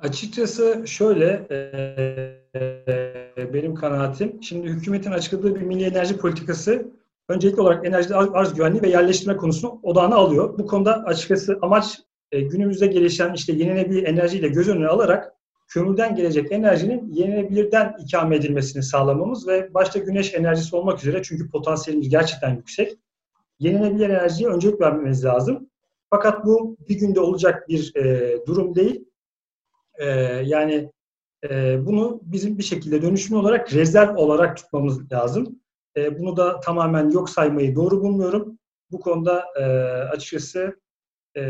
Açıkçası 0.00 0.84
şöyle 0.86 1.46
e, 3.36 3.54
benim 3.54 3.74
kanaatim. 3.74 4.42
Şimdi 4.42 4.66
hükümetin 4.66 5.12
açıkladığı 5.12 5.54
bir 5.54 5.62
milli 5.62 5.84
enerji 5.84 6.16
politikası 6.16 6.92
öncelikli 7.28 7.60
olarak 7.60 7.86
enerji 7.86 8.14
arz 8.14 8.54
güvenliği 8.54 8.82
ve 8.82 8.88
yerleştirme 8.88 9.36
konusunu 9.36 9.80
odağına 9.82 10.14
alıyor. 10.14 10.58
Bu 10.58 10.66
konuda 10.66 11.04
açıkçası 11.04 11.58
amaç 11.62 12.00
e, 12.32 12.40
günümüzde 12.40 12.86
gelişen 12.86 13.34
işte 13.34 13.52
yenilenebilir 13.52 14.02
enerjiyle 14.02 14.48
göz 14.48 14.68
önüne 14.68 14.88
alarak 14.88 15.41
kömürden 15.72 16.14
gelecek 16.14 16.52
enerjinin 16.52 17.12
yenilebilirden 17.12 17.96
ikame 17.98 18.36
edilmesini 18.36 18.82
sağlamamız 18.82 19.48
ve 19.48 19.74
başta 19.74 19.98
güneş 19.98 20.34
enerjisi 20.34 20.76
olmak 20.76 21.00
üzere 21.00 21.22
çünkü 21.22 21.50
potansiyelimiz 21.50 22.08
gerçekten 22.08 22.56
yüksek. 22.56 22.98
Yenilenebilir 23.58 24.10
enerjiye 24.10 24.50
öncelik 24.50 24.80
vermemiz 24.80 25.24
lazım. 25.24 25.70
Fakat 26.10 26.46
bu 26.46 26.76
bir 26.88 26.94
günde 26.98 27.20
olacak 27.20 27.68
bir 27.68 27.96
e, 27.96 28.36
durum 28.46 28.74
değil. 28.74 29.04
E, 29.98 30.06
yani 30.44 30.92
e, 31.50 31.78
bunu 31.86 32.20
bizim 32.22 32.58
bir 32.58 32.62
şekilde 32.62 33.02
dönüşümlü 33.02 33.40
olarak 33.40 33.72
rezerv 33.72 34.16
olarak 34.16 34.56
tutmamız 34.56 35.12
lazım. 35.12 35.60
E, 35.96 36.18
bunu 36.18 36.36
da 36.36 36.60
tamamen 36.60 37.10
yok 37.10 37.30
saymayı 37.30 37.76
doğru 37.76 38.00
bulmuyorum. 38.00 38.58
Bu 38.90 39.00
konuda 39.00 39.44
e, 39.60 39.64
açıkçası 40.08 40.80
e, 41.36 41.42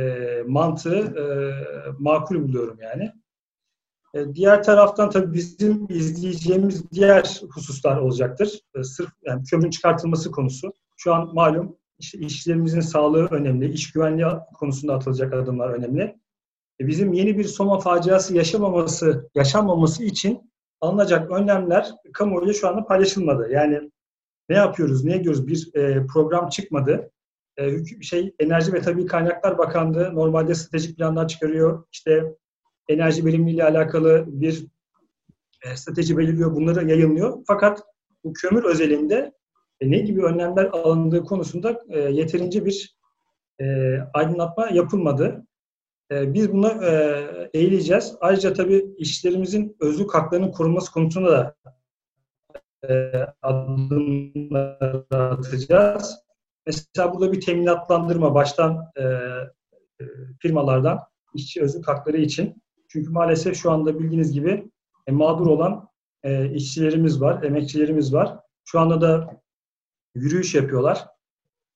mantığı 0.47 0.99
e, 0.99 1.25
makul 1.99 2.43
buluyorum 2.43 2.79
yani. 2.81 3.13
E, 4.15 4.35
diğer 4.35 4.63
taraftan 4.63 5.11
tabii 5.11 5.35
bizim 5.35 5.87
izleyeceğimiz 5.89 6.91
diğer 6.91 7.41
hususlar 7.55 7.97
olacaktır. 7.97 8.61
E, 8.75 8.83
sırf 8.83 9.11
yani 9.23 9.45
kömürün 9.45 9.71
çıkartılması 9.71 10.31
konusu. 10.31 10.73
Şu 10.97 11.15
an 11.15 11.35
malum 11.35 11.77
işçilerimizin 11.99 12.81
sağlığı 12.81 13.27
önemli, 13.27 13.73
iş 13.73 13.93
güvenliği 13.93 14.27
konusunda 14.55 14.95
atılacak 14.95 15.33
adımlar 15.33 15.71
önemli. 15.71 16.03
E, 16.81 16.87
bizim 16.87 17.13
yeni 17.13 17.39
bir 17.39 17.45
Soma 17.45 17.81
faciası 17.81 18.37
yaşamaması, 18.37 19.31
yaşanmaması 19.35 20.05
için 20.05 20.53
alınacak 20.81 21.31
önlemler 21.31 21.91
kamuoyuyla 22.13 22.55
şu 22.55 22.69
anda 22.69 22.85
paylaşılmadı. 22.85 23.51
Yani 23.51 23.91
ne 24.49 24.57
yapıyoruz, 24.57 25.05
ne 25.05 25.15
ediyoruz 25.15 25.47
bir 25.47 25.73
program 26.07 26.49
çıkmadı. 26.49 27.11
E, 27.57 27.85
şey 28.03 28.35
Enerji 28.39 28.73
ve 28.73 28.81
Tabii 28.81 29.07
Kaynaklar 29.07 29.59
Bakanlığı 29.59 30.15
normalde 30.15 30.55
stratejik 30.55 30.97
planlar 30.97 31.29
çıkarıyor. 31.29 31.85
İşte 31.93 32.35
enerji 32.89 33.25
verimliliği 33.25 33.65
alakalı 33.65 34.25
bir 34.27 34.67
e, 35.65 35.77
strateji 35.77 36.19
belirliyor, 36.19 36.55
bunları 36.55 36.89
yayınlıyor. 36.91 37.45
Fakat 37.47 37.83
bu 38.25 38.33
kömür 38.33 38.65
özelinde 38.65 39.33
e, 39.81 39.91
ne 39.91 39.99
gibi 39.99 40.23
önlemler 40.23 40.65
alındığı 40.65 41.25
konusunda 41.25 41.81
e, 41.89 42.01
yeterince 42.01 42.65
bir 42.65 42.97
e, 43.61 43.97
aydınlatma 44.15 44.69
yapılmadı. 44.69 45.47
E, 46.13 46.35
biz 46.35 46.53
buna 46.53 46.87
e, 46.87 47.51
eğileceğiz. 47.55 48.15
Ayrıca 48.21 48.53
tabii 48.53 48.95
işlerimizin 48.99 49.77
özlük 49.81 50.15
haklarının 50.15 50.53
korunması 50.53 50.93
konusunda 50.93 51.31
da 51.31 51.55
e, 52.89 53.13
adımlar 53.43 55.05
atacağız. 55.11 56.19
Mesela 56.67 57.15
burada 57.15 57.33
bir 57.33 57.41
teminatlandırma 57.41 58.35
baştan 58.35 58.93
e, 58.97 59.03
e, 59.03 60.05
firmalardan 60.39 61.01
işçi 61.35 61.63
özlük 61.63 61.89
hakları 61.89 62.17
için. 62.17 62.63
Çünkü 62.93 63.11
maalesef 63.11 63.57
şu 63.57 63.71
anda 63.71 63.99
bildiğiniz 63.99 64.33
gibi 64.33 64.71
e, 65.07 65.13
mağdur 65.13 65.47
olan 65.47 65.89
e, 66.23 66.51
işçilerimiz 66.51 67.21
var, 67.21 67.43
emekçilerimiz 67.43 68.15
var. 68.15 68.39
Şu 68.65 68.81
anda 68.81 69.01
da 69.01 69.41
yürüyüş 70.15 70.55
yapıyorlar. 70.55 71.07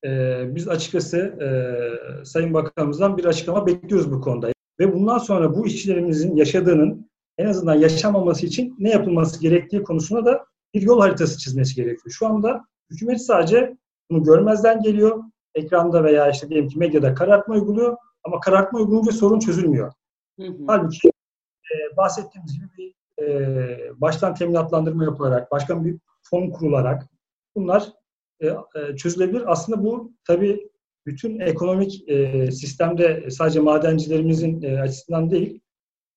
E, 0.05 0.43
biz 0.55 0.69
açıkçası 0.69 1.19
e, 1.19 1.49
Sayın 2.25 2.55
Bakanımızdan 2.55 3.17
bir 3.17 3.25
açıklama 3.25 3.67
bekliyoruz 3.67 4.13
bu 4.13 4.21
konuda. 4.21 4.53
Ve 4.81 4.95
bundan 4.95 5.19
sonra 5.19 5.55
bu 5.55 5.67
işçilerimizin 5.67 6.37
yaşadığının 6.37 7.11
en 7.39 7.47
azından 7.47 7.75
yaşamaması 7.75 8.47
için 8.47 8.77
ne 8.79 8.91
yapılması 8.91 9.41
gerektiği 9.41 9.83
konusunda 9.83 10.25
da 10.25 10.47
bir 10.75 10.83
yol 10.83 11.01
haritası 11.01 11.39
çizmesi 11.39 11.75
gerekiyor. 11.75 12.11
Şu 12.11 12.27
anda 12.27 12.65
hükümet 12.91 13.23
sadece 13.23 13.77
bunu 14.11 14.25
görmezden 14.25 14.83
geliyor. 14.83 15.23
Ekranda 15.55 16.05
veya 16.05 16.31
işte 16.31 16.49
diyelim 16.49 16.69
ki 16.69 16.79
medyada 16.79 17.15
karartma 17.15 17.55
uyguluyor. 17.55 17.97
Ama 18.25 18.41
karartma 18.41 18.79
uygulayınca 18.79 19.13
sorun 19.13 19.39
çözülmüyor. 19.39 19.93
Hı 20.41 20.47
hı. 20.47 20.65
Halbuki 20.67 21.09
e, 21.09 21.97
bahsettiğimiz 21.97 22.55
gibi 22.55 22.69
bir 22.79 22.95
e, 23.25 24.01
baştan 24.01 24.35
teminatlandırma 24.35 25.05
yapılarak, 25.05 25.51
başkan 25.51 25.85
bir 25.85 25.99
fon 26.23 26.51
kurularak 26.51 27.03
bunlar 27.55 27.93
e, 28.41 28.47
e, 28.47 28.97
çözülebilir. 28.97 29.53
Aslında 29.53 29.85
bu 29.85 30.13
tabii 30.27 30.71
bütün 31.07 31.41
ekonomik 31.41 32.09
e, 32.09 32.51
sistemde 32.51 33.31
sadece 33.31 33.61
madencilerimizin 33.61 34.63
e, 34.63 34.81
açısından 34.81 35.31
değil, 35.31 35.61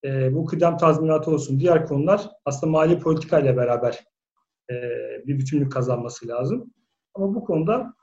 e, 0.04 0.36
bu 0.36 0.46
kıdem 0.46 0.78
tazminatı 0.78 1.32
olsun, 1.32 1.60
diğer 1.60 1.86
konular 1.86 2.30
aslında 2.46 2.72
mali 2.72 3.00
politika 3.00 3.40
ile 3.40 3.58
beraber 3.58 4.04
e, 4.72 4.76
bir 5.28 5.40
bütünlük 5.40 5.72
kazanması 5.72 6.28
lazım. 6.28 6.74
Ama 7.14 7.36
bu 7.36 7.46
konuda 7.46 7.94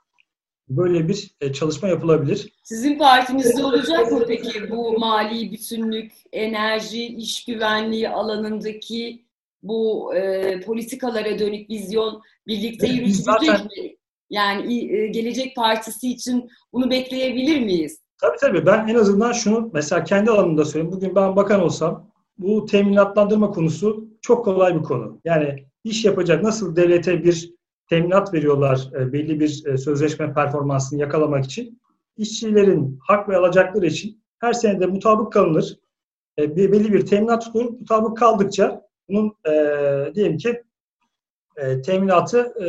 böyle 0.69 1.07
bir 1.07 1.31
e, 1.41 1.53
çalışma 1.53 1.87
yapılabilir. 1.87 2.53
Sizin 2.63 2.97
partinizde 2.97 3.65
olacak 3.65 4.11
mı 4.11 4.23
peki 4.27 4.69
bu 4.69 4.99
mali 4.99 5.51
bütünlük, 5.51 6.11
enerji, 6.31 7.05
iş 7.05 7.45
güvenliği 7.45 8.09
alanındaki 8.09 9.25
bu 9.63 10.15
e, 10.15 10.59
politikalara 10.61 11.39
dönük 11.39 11.69
vizyon 11.69 12.21
birlikte 12.47 12.87
evet, 12.87 12.95
yürütülecek 12.95 13.25
zaten... 13.25 13.65
mi? 13.65 13.95
Yani 14.29 14.95
e, 14.95 15.07
Gelecek 15.07 15.55
Partisi 15.55 16.11
için 16.11 16.49
bunu 16.73 16.89
bekleyebilir 16.89 17.61
miyiz? 17.61 18.01
Tabii 18.21 18.37
tabii. 18.41 18.65
Ben 18.65 18.87
en 18.87 18.95
azından 18.95 19.31
şunu 19.31 19.69
mesela 19.73 20.03
kendi 20.03 20.31
alanımda 20.31 20.65
söyleyeyim. 20.65 20.95
Bugün 20.95 21.15
ben 21.15 21.35
bakan 21.35 21.61
olsam 21.61 22.11
bu 22.37 22.65
teminatlandırma 22.65 23.51
konusu 23.51 24.07
çok 24.21 24.45
kolay 24.45 24.75
bir 24.75 24.83
konu. 24.83 25.21
Yani 25.25 25.65
iş 25.83 26.05
yapacak 26.05 26.43
nasıl 26.43 26.75
devlete 26.75 27.23
bir 27.23 27.53
teminat 27.89 28.33
veriyorlar 28.33 28.89
e, 28.99 29.13
belli 29.13 29.39
bir 29.39 29.65
e, 29.65 29.77
sözleşme 29.77 30.33
performansını 30.33 30.99
yakalamak 30.99 31.45
için. 31.45 31.81
İşçilerin 32.17 32.99
hak 33.01 33.29
ve 33.29 33.37
alacakları 33.37 33.85
için 33.85 34.21
her 34.39 34.53
senede 34.53 34.85
mutabık 34.85 35.33
kalınır. 35.33 35.79
E, 36.39 36.57
belli 36.57 36.93
bir 36.93 37.05
teminat 37.05 37.45
tutulur. 37.45 37.71
Mutabık 37.79 38.17
kaldıkça 38.17 38.87
bunun 39.09 39.33
e, 39.49 39.51
diyelim 40.15 40.37
ki 40.37 40.63
e, 41.57 41.81
teminatı 41.81 42.53
e, 42.63 42.67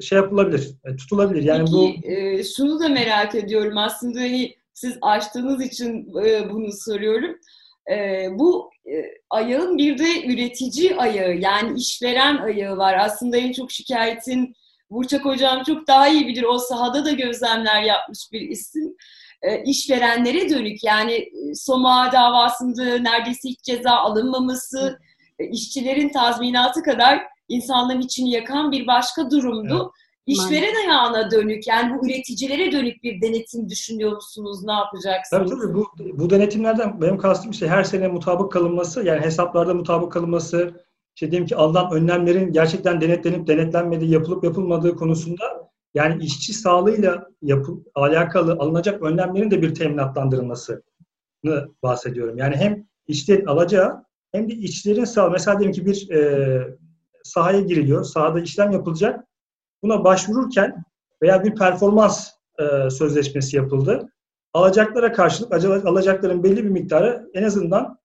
şey 0.00 0.18
yapılabilir, 0.18 0.74
e, 0.84 0.96
tutulabilir. 0.96 1.42
Yani 1.42 1.64
Peki, 1.64 1.72
bu 1.72 2.08
e, 2.08 2.44
şunu 2.44 2.80
da 2.80 2.88
merak 2.88 3.34
ediyorum 3.34 3.78
aslında 3.78 4.20
hani 4.20 4.54
siz 4.72 4.98
açtığınız 5.02 5.62
için 5.62 6.14
e, 6.24 6.50
bunu 6.50 6.72
soruyorum. 6.72 7.36
E, 7.90 8.28
bu 8.32 8.70
e, 8.86 9.04
ayağın 9.30 9.78
bir 9.78 9.98
de 9.98 10.26
üretici 10.26 10.96
ayağı 10.96 11.34
yani 11.34 11.78
işveren 11.78 12.36
ayağı 12.36 12.76
var. 12.76 12.94
Aslında 12.98 13.36
en 13.36 13.52
çok 13.52 13.72
şikayetin 13.72 14.54
Burçak 14.90 15.24
Hocam 15.24 15.62
çok 15.62 15.88
daha 15.88 16.08
iyi 16.08 16.26
bilir. 16.26 16.42
O 16.42 16.58
sahada 16.58 17.04
da 17.04 17.10
gözlemler 17.10 17.82
yapmış 17.82 18.18
bir 18.32 18.40
isim. 18.40 18.96
E, 19.42 19.62
işverenlere 19.62 20.50
dönük 20.50 20.84
yani 20.84 21.12
e, 21.12 21.54
Soma 21.54 22.12
davasında 22.12 22.98
neredeyse 22.98 23.48
hiç 23.48 23.62
ceza 23.62 23.90
alınmaması, 23.90 24.98
e, 25.38 25.46
işçilerin 25.50 26.08
tazminatı 26.08 26.82
kadar 26.82 27.22
insanların 27.48 28.00
içini 28.00 28.30
yakan 28.30 28.72
bir 28.72 28.86
başka 28.86 29.30
durumdu. 29.30 29.74
Evet. 29.74 30.03
İşveren 30.26 30.74
ayağına 30.84 31.30
dönük 31.30 31.66
yani 31.66 31.98
bu 31.98 32.06
üreticilere 32.06 32.72
dönük 32.72 33.02
bir 33.02 33.20
denetim 33.20 33.68
düşünüyor 33.68 34.12
musunuz? 34.12 34.64
Ne 34.64 34.72
yapacaksınız? 34.72 35.50
Tabii 35.50 35.60
tabii 35.60 35.74
bu, 35.74 35.86
bu 35.98 36.30
denetimlerden 36.30 37.00
benim 37.00 37.18
kastım 37.18 37.50
işte 37.50 37.68
her 37.68 37.84
sene 37.84 38.08
mutabık 38.08 38.52
kalınması 38.52 39.04
yani 39.04 39.20
hesaplarda 39.20 39.74
mutabık 39.74 40.12
kalınması 40.12 40.84
işte 41.16 41.30
diyelim 41.30 41.46
ki 41.46 41.56
alınan 41.56 41.92
önlemlerin 41.92 42.52
gerçekten 42.52 43.00
denetlenip 43.00 43.46
denetlenmediği 43.46 44.10
yapılıp 44.10 44.44
yapılmadığı 44.44 44.96
konusunda 44.96 45.70
yani 45.94 46.24
işçi 46.24 46.54
sağlığıyla 46.54 47.28
yapı, 47.42 47.72
alakalı 47.94 48.52
alınacak 48.52 49.02
önlemlerin 49.02 49.50
de 49.50 49.62
bir 49.62 49.74
teminatlandırılmasını 49.74 50.82
bahsediyorum. 51.82 52.38
Yani 52.38 52.56
hem 52.56 52.86
işlerin 53.06 53.46
alacağı 53.46 54.04
hem 54.32 54.50
de 54.50 54.54
işçilerin 54.54 55.04
sağlığı. 55.04 55.30
Mesela 55.30 55.58
diyelim 55.58 55.72
ki 55.72 55.86
bir 55.86 56.10
e, 56.10 56.76
sahaya 57.22 57.60
giriliyor, 57.60 58.04
sahada 58.04 58.40
işlem 58.40 58.70
yapılacak 58.70 59.23
buna 59.84 60.04
başvururken 60.04 60.84
veya 61.22 61.44
bir 61.44 61.54
performans 61.54 62.30
e, 62.58 62.90
sözleşmesi 62.90 63.56
yapıldı. 63.56 64.08
Alacaklara 64.52 65.12
karşılık 65.12 65.52
alacakların 65.86 66.42
belli 66.42 66.64
bir 66.64 66.70
miktarı 66.70 67.30
en 67.34 67.42
azından 67.42 67.98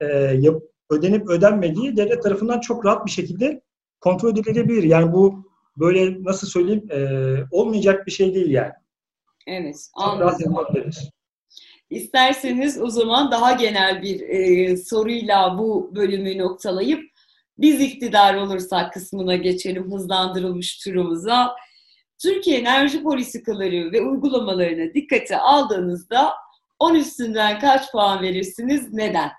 e, 0.00 0.06
yap, 0.16 0.62
ödenip 0.90 1.28
ödenmediği 1.28 1.96
devlet 1.96 2.22
tarafından 2.22 2.60
çok 2.60 2.86
rahat 2.86 3.06
bir 3.06 3.10
şekilde 3.10 3.62
kontrol 4.00 4.32
edilebilir. 4.32 4.82
Yani 4.82 5.12
bu 5.12 5.52
böyle 5.76 6.24
nasıl 6.24 6.46
söyleyeyim 6.46 6.88
e, 6.90 7.00
olmayacak 7.50 8.06
bir 8.06 8.12
şey 8.12 8.34
değil 8.34 8.50
yani. 8.50 8.72
Evet, 9.46 9.88
anladım. 9.94 10.56
İsterseniz 11.90 12.80
o 12.80 12.90
zaman 12.90 13.30
daha 13.30 13.52
genel 13.52 14.02
bir 14.02 14.20
e, 14.20 14.76
soruyla 14.76 15.58
bu 15.58 15.92
bölümü 15.94 16.38
noktalayıp 16.38 17.11
biz 17.58 17.80
iktidar 17.80 18.34
olursak 18.34 18.92
kısmına 18.92 19.36
geçelim 19.36 19.92
hızlandırılmış 19.92 20.78
turumuza. 20.84 21.56
Türkiye 22.22 22.58
enerji 22.58 23.02
politikaları 23.02 23.92
ve 23.92 24.00
uygulamalarına 24.00 24.94
dikkate 24.94 25.38
aldığınızda 25.38 26.32
10 26.78 26.94
üstünden 26.94 27.58
kaç 27.58 27.92
puan 27.92 28.22
verirsiniz? 28.22 28.92
Neden? 28.92 29.30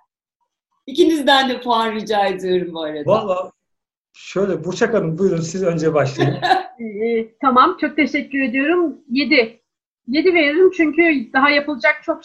İkinizden 0.87 1.49
de 1.49 1.61
puan 1.61 1.95
rica 1.95 2.25
ediyorum 2.25 2.73
bu 2.73 2.83
arada. 2.83 3.05
Valla 3.05 3.51
şöyle 4.13 4.63
Burçak 4.63 4.93
Hanım 4.93 5.17
buyurun 5.17 5.41
siz 5.41 5.63
önce 5.63 5.93
başlayın. 5.93 6.37
ee, 6.79 7.35
tamam 7.41 7.77
çok 7.81 7.95
teşekkür 7.95 8.41
ediyorum. 8.41 8.97
7. 9.09 9.61
7 10.07 10.33
veririm 10.33 10.71
çünkü 10.77 11.33
daha 11.33 11.49
yapılacak 11.49 12.03
çok 12.03 12.21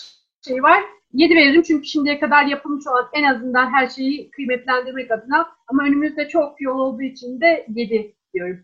şey 0.47 0.63
var. 0.63 0.85
7 1.13 1.35
veririm 1.35 1.63
çünkü 1.63 1.87
şimdiye 1.87 2.21
kadar 2.21 2.45
yapılmış 2.45 2.87
olan 2.87 3.09
en 3.13 3.23
azından 3.23 3.73
her 3.73 3.89
şeyi 3.89 4.31
kıymetlendirmek 4.31 5.11
adına 5.11 5.47
ama 5.67 5.85
önümüzde 5.85 6.29
çok 6.29 6.61
yol 6.61 6.79
olduğu 6.79 7.03
için 7.03 7.41
de 7.41 7.67
7 7.75 8.15
diyorum. 8.35 8.61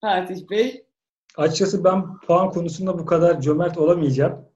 Fatih 0.00 0.50
Bey? 0.50 0.84
Açıkçası 1.36 1.84
ben 1.84 2.18
puan 2.18 2.50
konusunda 2.50 2.98
bu 2.98 3.06
kadar 3.06 3.40
cömert 3.40 3.78
olamayacağım. 3.78 4.48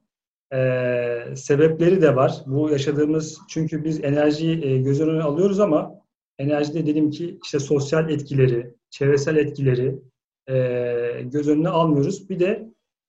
Ee, 0.52 1.36
sebepleri 1.36 2.02
de 2.02 2.16
var. 2.16 2.42
Bu 2.46 2.70
yaşadığımız 2.70 3.38
çünkü 3.48 3.84
biz 3.84 4.04
enerjiyi 4.04 4.64
e, 4.64 4.78
göz 4.78 5.00
önüne 5.00 5.22
alıyoruz 5.22 5.60
ama 5.60 5.94
enerjide 6.38 6.86
dedim 6.86 7.10
ki 7.10 7.38
işte 7.44 7.58
sosyal 7.58 8.10
etkileri, 8.10 8.74
çevresel 8.90 9.36
etkileri 9.36 9.98
e, 10.46 10.54
göz 11.22 11.48
önüne 11.48 11.68
almıyoruz. 11.68 12.30
Bir 12.30 12.40
de 12.40 12.68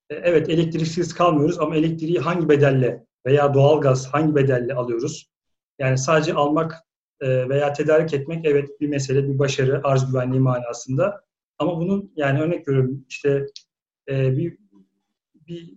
e, 0.10 0.16
evet 0.16 0.50
elektriksiz 0.50 1.14
kalmıyoruz 1.14 1.60
ama 1.60 1.76
elektriği 1.76 2.20
hangi 2.20 2.50
bedelle 2.50 3.06
veya 3.26 3.54
doğalgaz 3.54 4.14
hangi 4.14 4.36
bedelle 4.36 4.74
alıyoruz? 4.74 5.30
Yani 5.80 5.98
sadece 5.98 6.34
almak 6.34 6.76
e, 7.22 7.50
veya 7.50 7.74
tedarik 7.74 8.14
etmek 8.14 8.46
evet 8.46 8.70
bir 8.82 8.88
mesele, 8.88 9.28
bir 9.28 9.40
başarı, 9.40 9.82
arz 9.84 10.12
güvenliği 10.12 10.42
manasında. 10.42 11.22
Ama 11.60 11.78
bunun 11.80 12.14
yani 12.16 12.42
örnek 12.42 12.68
veriyorum 12.68 13.06
işte 13.10 13.46
e, 14.10 14.38
bir, 14.38 14.58
bir 15.36 15.74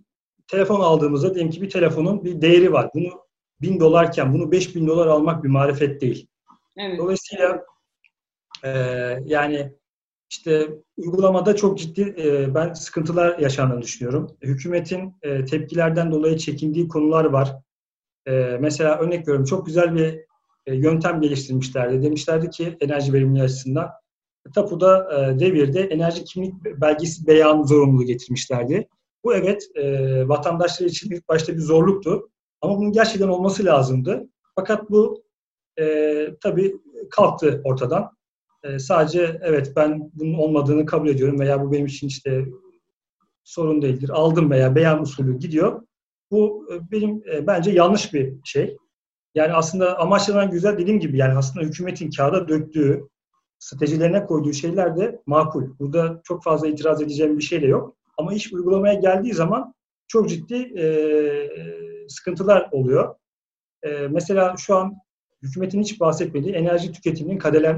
telefon 0.47 0.79
aldığımızda 0.79 1.33
diyelim 1.33 1.51
ki 1.51 1.61
bir 1.61 1.69
telefonun 1.69 2.23
bir 2.23 2.41
değeri 2.41 2.73
var. 2.73 2.89
Bunu 2.95 3.27
bin 3.61 3.79
dolarken 3.79 4.33
bunu 4.33 4.51
beş 4.51 4.75
bin 4.75 4.87
dolar 4.87 5.07
almak 5.07 5.43
bir 5.43 5.49
marifet 5.49 6.01
değil. 6.01 6.27
Evet. 6.77 6.99
Dolayısıyla 6.99 7.65
e, 8.63 8.69
yani 9.25 9.73
işte 10.29 10.69
uygulamada 10.97 11.55
çok 11.55 11.77
ciddi 11.77 12.15
e, 12.17 12.55
ben 12.55 12.73
sıkıntılar 12.73 13.39
yaşandığını 13.39 13.81
düşünüyorum. 13.81 14.37
Hükümetin 14.41 15.15
e, 15.21 15.45
tepkilerden 15.45 16.11
dolayı 16.11 16.37
çekindiği 16.37 16.87
konular 16.87 17.25
var. 17.25 17.55
E, 18.25 18.57
mesela 18.59 18.99
örnek 18.99 19.19
veriyorum 19.19 19.45
çok 19.45 19.65
güzel 19.65 19.95
bir 19.95 20.19
e, 20.65 20.75
yöntem 20.75 21.21
geliştirmişlerdi. 21.21 22.03
Demişlerdi 22.03 22.49
ki 22.49 22.77
enerji 22.79 23.13
verimliliği 23.13 23.43
açısından 23.43 23.89
tapuda 24.55 25.19
e, 25.19 25.39
devirde 25.39 25.81
enerji 25.81 26.23
kimlik 26.23 26.53
belgesi 26.65 27.27
beyan 27.27 27.63
zorunluluğu 27.63 28.05
getirmişlerdi. 28.05 28.87
Bu 29.23 29.35
evet 29.35 29.67
e, 29.75 30.27
vatandaşlar 30.27 30.85
için 30.85 31.11
ilk 31.11 31.27
başta 31.27 31.53
bir 31.53 31.61
zorluktu. 31.61 32.29
Ama 32.61 32.77
bunun 32.77 32.91
gerçekten 32.91 33.27
olması 33.27 33.65
lazımdı. 33.65 34.29
Fakat 34.55 34.89
bu 34.89 35.23
e, 35.79 36.27
tabii 36.41 36.75
kalktı 37.11 37.61
ortadan. 37.63 38.16
E, 38.63 38.79
sadece 38.79 39.39
evet 39.41 39.73
ben 39.75 40.11
bunun 40.13 40.33
olmadığını 40.33 40.85
kabul 40.85 41.07
ediyorum 41.07 41.39
veya 41.39 41.61
bu 41.61 41.71
benim 41.71 41.85
için 41.85 42.07
işte 42.07 42.45
sorun 43.43 43.81
değildir. 43.81 44.09
Aldım 44.09 44.51
veya 44.51 44.75
beyan 44.75 45.01
usulü 45.01 45.39
gidiyor. 45.39 45.81
Bu 46.31 46.67
e, 46.73 46.91
benim 46.91 47.23
e, 47.33 47.47
bence 47.47 47.71
yanlış 47.71 48.13
bir 48.13 48.33
şey. 48.43 48.77
Yani 49.35 49.53
aslında 49.53 49.99
amaçlanan 49.99 50.51
güzel 50.51 50.77
dediğim 50.77 50.99
gibi 50.99 51.17
yani 51.17 51.33
aslında 51.37 51.65
hükümetin 51.65 52.09
kağıda 52.11 52.47
döktüğü, 52.47 53.07
stratejilerine 53.59 54.25
koyduğu 54.25 54.53
şeyler 54.53 54.97
de 54.97 55.21
makul. 55.25 55.63
Burada 55.79 56.21
çok 56.23 56.43
fazla 56.43 56.67
itiraz 56.67 57.01
edeceğim 57.01 57.37
bir 57.37 57.43
şey 57.43 57.61
de 57.61 57.67
yok. 57.67 57.95
Ama 58.17 58.33
iş 58.33 58.53
uygulamaya 58.53 58.93
geldiği 58.93 59.33
zaman 59.33 59.73
çok 60.07 60.29
ciddi 60.29 60.79
e, 60.79 60.85
sıkıntılar 62.09 62.69
oluyor. 62.71 63.15
E, 63.83 64.07
mesela 64.07 64.55
şu 64.57 64.75
an 64.75 64.97
hükümetin 65.41 65.81
hiç 65.81 65.99
bahsetmediği 65.99 66.53
enerji 66.53 66.91
tüketiminin 66.91 67.37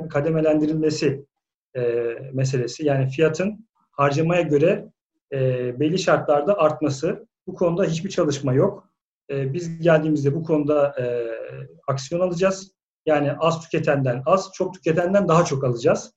kademelendirilmesi 0.10 1.26
e, 1.76 1.82
meselesi. 2.34 2.86
Yani 2.86 3.10
fiyatın 3.10 3.68
harcamaya 3.92 4.42
göre 4.42 4.92
e, 5.34 5.40
belli 5.80 6.00
şartlarda 6.00 6.58
artması. 6.58 7.28
Bu 7.48 7.54
konuda 7.56 7.84
hiçbir 7.84 8.10
çalışma 8.10 8.54
yok. 8.54 8.90
E, 9.30 9.54
biz 9.54 9.82
geldiğimizde 9.82 10.36
bu 10.36 10.44
konuda 10.44 10.96
e, 11.02 11.06
aksiyon 11.88 12.22
alacağız. 12.22 12.72
Yani 13.06 13.32
az 13.32 13.62
tüketenden 13.62 14.24
az, 14.26 14.52
çok 14.54 14.74
tüketenden 14.74 15.28
daha 15.28 15.46
çok 15.46 15.64
alacağız. 15.64 16.14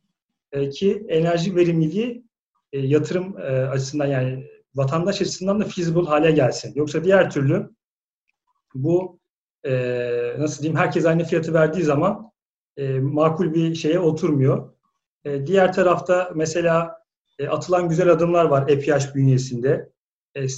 E, 0.52 0.68
ki 0.70 1.06
enerji 1.08 1.56
verimliliği 1.56 2.24
e, 2.72 2.78
yatırım 2.78 3.38
e, 3.38 3.42
açısından 3.42 4.06
yani 4.06 4.46
vatandaş 4.74 5.22
açısından 5.22 5.60
da 5.60 5.64
feasible 5.64 6.06
hale 6.08 6.30
gelsin. 6.30 6.72
Yoksa 6.74 7.04
diğer 7.04 7.30
türlü 7.30 7.70
bu 8.74 9.20
e, 9.64 9.72
nasıl 10.38 10.62
diyeyim 10.62 10.78
herkes 10.78 11.06
aynı 11.06 11.24
fiyatı 11.24 11.54
verdiği 11.54 11.82
zaman 11.82 12.32
e, 12.76 12.98
makul 12.98 13.54
bir 13.54 13.74
şeye 13.74 13.98
oturmuyor. 13.98 14.72
E, 15.24 15.46
diğer 15.46 15.72
tarafta 15.72 16.30
mesela 16.34 16.96
e, 17.38 17.48
atılan 17.48 17.88
güzel 17.88 18.08
adımlar 18.08 18.44
var 18.44 18.68
EPH 18.68 19.14
bünyesinde. 19.14 19.92
E, 20.34 20.42
e, 20.44 20.48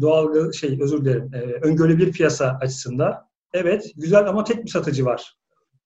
doğal 0.00 0.52
şey 0.52 0.78
özür 0.82 1.04
dilerim. 1.04 1.30
E, 1.34 1.38
öngörülü 1.38 1.98
bir 1.98 2.12
piyasa 2.12 2.58
açısından. 2.60 3.28
Evet 3.52 3.92
güzel 3.96 4.28
ama 4.28 4.44
tek 4.44 4.64
bir 4.64 4.70
satıcı 4.70 5.04
var 5.04 5.36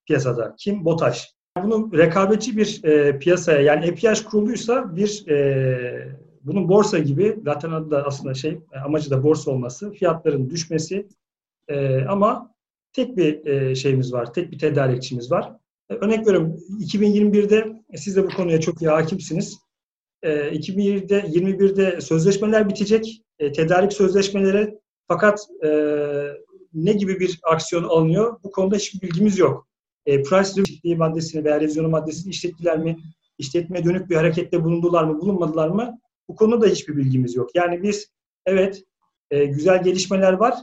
piyasada. 0.07 0.55
Kim? 0.59 0.85
BOTAŞ. 0.85 1.35
Bunun 1.63 1.93
rekabetçi 1.93 2.57
bir 2.57 2.85
e, 2.85 3.19
piyasaya 3.19 3.61
yani 3.61 3.87
EPH 3.87 4.25
kurulduysa 4.25 4.97
bir 4.97 5.29
e, 5.29 6.17
bunun 6.43 6.69
borsa 6.69 6.99
gibi 6.99 7.39
zaten 7.45 7.71
adı 7.71 7.91
da 7.91 8.07
aslında 8.07 8.35
şey 8.35 8.61
amacı 8.85 9.11
da 9.11 9.23
borsa 9.23 9.51
olması, 9.51 9.93
fiyatların 9.93 10.51
düşmesi 10.51 11.09
e, 11.69 12.05
ama 12.05 12.54
tek 12.95 13.17
bir 13.17 13.47
e, 13.47 13.75
şeyimiz 13.75 14.13
var, 14.13 14.33
tek 14.33 14.53
bir 14.53 14.59
tedarikçimiz 14.59 15.31
var. 15.31 15.53
E, 15.91 15.95
örnek 15.95 16.27
veriyorum 16.27 16.57
2021'de 16.81 17.83
e, 17.91 17.97
siz 17.97 18.17
de 18.17 18.25
bu 18.25 18.29
konuya 18.29 18.61
çok 18.61 18.83
iyi 18.83 18.89
hakimsiniz. 18.89 19.59
e, 20.23 20.31
2020'de 20.31 21.21
21'de 21.21 22.01
sözleşmeler 22.01 22.69
bitecek. 22.69 23.21
Tedarik 23.39 23.93
sözleşmeleri 23.93 24.79
fakat 25.09 25.41
ne 26.75 26.93
gibi 26.93 27.21
bir 27.21 27.41
aksiyon 27.43 27.85
alınıyor? 27.85 28.37
Bu 28.45 28.51
konuda 28.51 28.77
hiçbir 28.77 29.01
bilgimiz 29.01 29.39
yok. 29.39 29.69
Price 30.07 30.51
review 30.61 30.97
maddesini 30.97 31.45
veya 31.45 31.61
revizyonu 31.61 31.89
maddesini 31.89 32.31
işlettiler 32.31 32.79
mi? 32.79 32.99
İşletmeye 33.39 33.85
dönük 33.85 34.11
bir 34.11 34.17
harekette 34.17 34.65
bulundular 34.65 35.05
mı, 35.05 35.21
bulunmadılar 35.21 35.69
mı? 35.69 35.99
Bu 36.29 36.35
konuda 36.37 36.61
da 36.61 36.67
hiçbir 36.67 36.97
bilgimiz 36.97 37.35
yok. 37.35 37.51
Yani 37.55 37.83
biz 37.83 38.07
evet 38.47 38.83
güzel 39.31 39.83
gelişmeler 39.83 40.33
var 40.33 40.55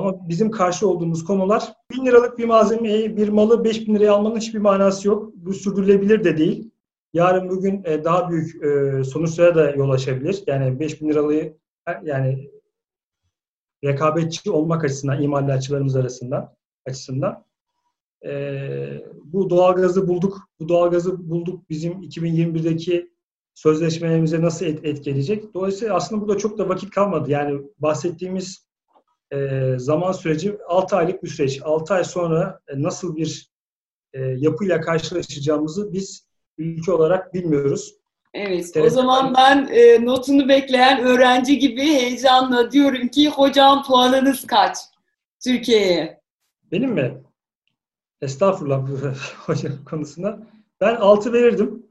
ama 0.00 0.28
bizim 0.28 0.50
karşı 0.50 0.88
olduğumuz 0.88 1.24
konular 1.24 1.72
bin 1.92 2.06
liralık 2.06 2.38
bir 2.38 2.44
malzemeyi, 2.44 3.16
bir 3.16 3.28
malı 3.28 3.64
5 3.64 3.88
bin 3.88 3.94
liraya 3.94 4.10
almanın 4.10 4.36
hiçbir 4.36 4.58
manası 4.58 5.08
yok. 5.08 5.32
Bu 5.34 5.54
sürdürülebilir 5.54 6.24
de 6.24 6.38
değil. 6.38 6.70
Yarın 7.12 7.48
bugün 7.48 7.84
e, 7.84 8.04
daha 8.04 8.30
büyük 8.30 8.64
e, 8.64 9.04
sonuçlara 9.04 9.54
da 9.54 9.70
yol 9.70 9.90
açabilir. 9.90 10.44
Yani 10.46 10.80
5 10.80 11.00
bin 11.00 11.08
liralığı 11.08 11.52
yani 12.02 12.50
rekabetçi 13.84 14.50
olmak 14.50 14.84
açısından 14.84 15.22
imalatçılarımız 15.22 15.96
arasında 15.96 16.56
açısından 16.86 17.44
e, 18.26 18.32
bu 19.24 19.50
doğalgazı 19.50 20.08
bulduk. 20.08 20.48
Bu 20.60 20.68
doğalgazı 20.68 21.30
bulduk 21.30 21.70
bizim 21.70 21.92
2021'deki 21.92 23.10
sözleşmelerimize 23.54 24.42
nasıl 24.42 24.66
et, 24.66 24.84
etkileyecek? 24.84 25.54
Dolayısıyla 25.54 25.94
aslında 25.94 26.22
burada 26.22 26.38
çok 26.38 26.58
da 26.58 26.68
vakit 26.68 26.90
kalmadı. 26.90 27.30
Yani 27.30 27.60
bahsettiğimiz 27.78 28.69
e, 29.32 29.60
zaman 29.78 30.12
süreci 30.12 30.58
6 30.68 30.96
aylık 30.96 31.22
bir 31.22 31.28
süreç. 31.28 31.60
6 31.62 31.94
ay 31.94 32.04
sonra 32.04 32.60
e, 32.68 32.82
nasıl 32.82 33.16
bir 33.16 33.50
e, 34.12 34.20
yapıyla 34.20 34.80
karşılaşacağımızı 34.80 35.92
biz 35.92 36.26
ülke 36.58 36.92
olarak 36.92 37.34
bilmiyoruz. 37.34 37.94
Evet, 38.34 38.76
o 38.76 38.90
zaman 38.90 39.34
ben 39.36 39.68
e, 39.72 40.04
notunu 40.04 40.48
bekleyen 40.48 41.00
öğrenci 41.00 41.58
gibi 41.58 41.82
heyecanla 41.82 42.72
diyorum 42.72 43.08
ki 43.08 43.28
hocam 43.28 43.84
puanınız 43.84 44.46
kaç 44.46 44.76
Türkiye'ye? 45.44 46.20
Benim 46.72 46.90
mi? 46.90 47.22
Estağfurullah 48.22 48.82
hocam 49.46 49.72
konusunda. 49.90 50.38
Ben 50.80 50.94
6 50.96 51.32
verirdim. 51.32 51.86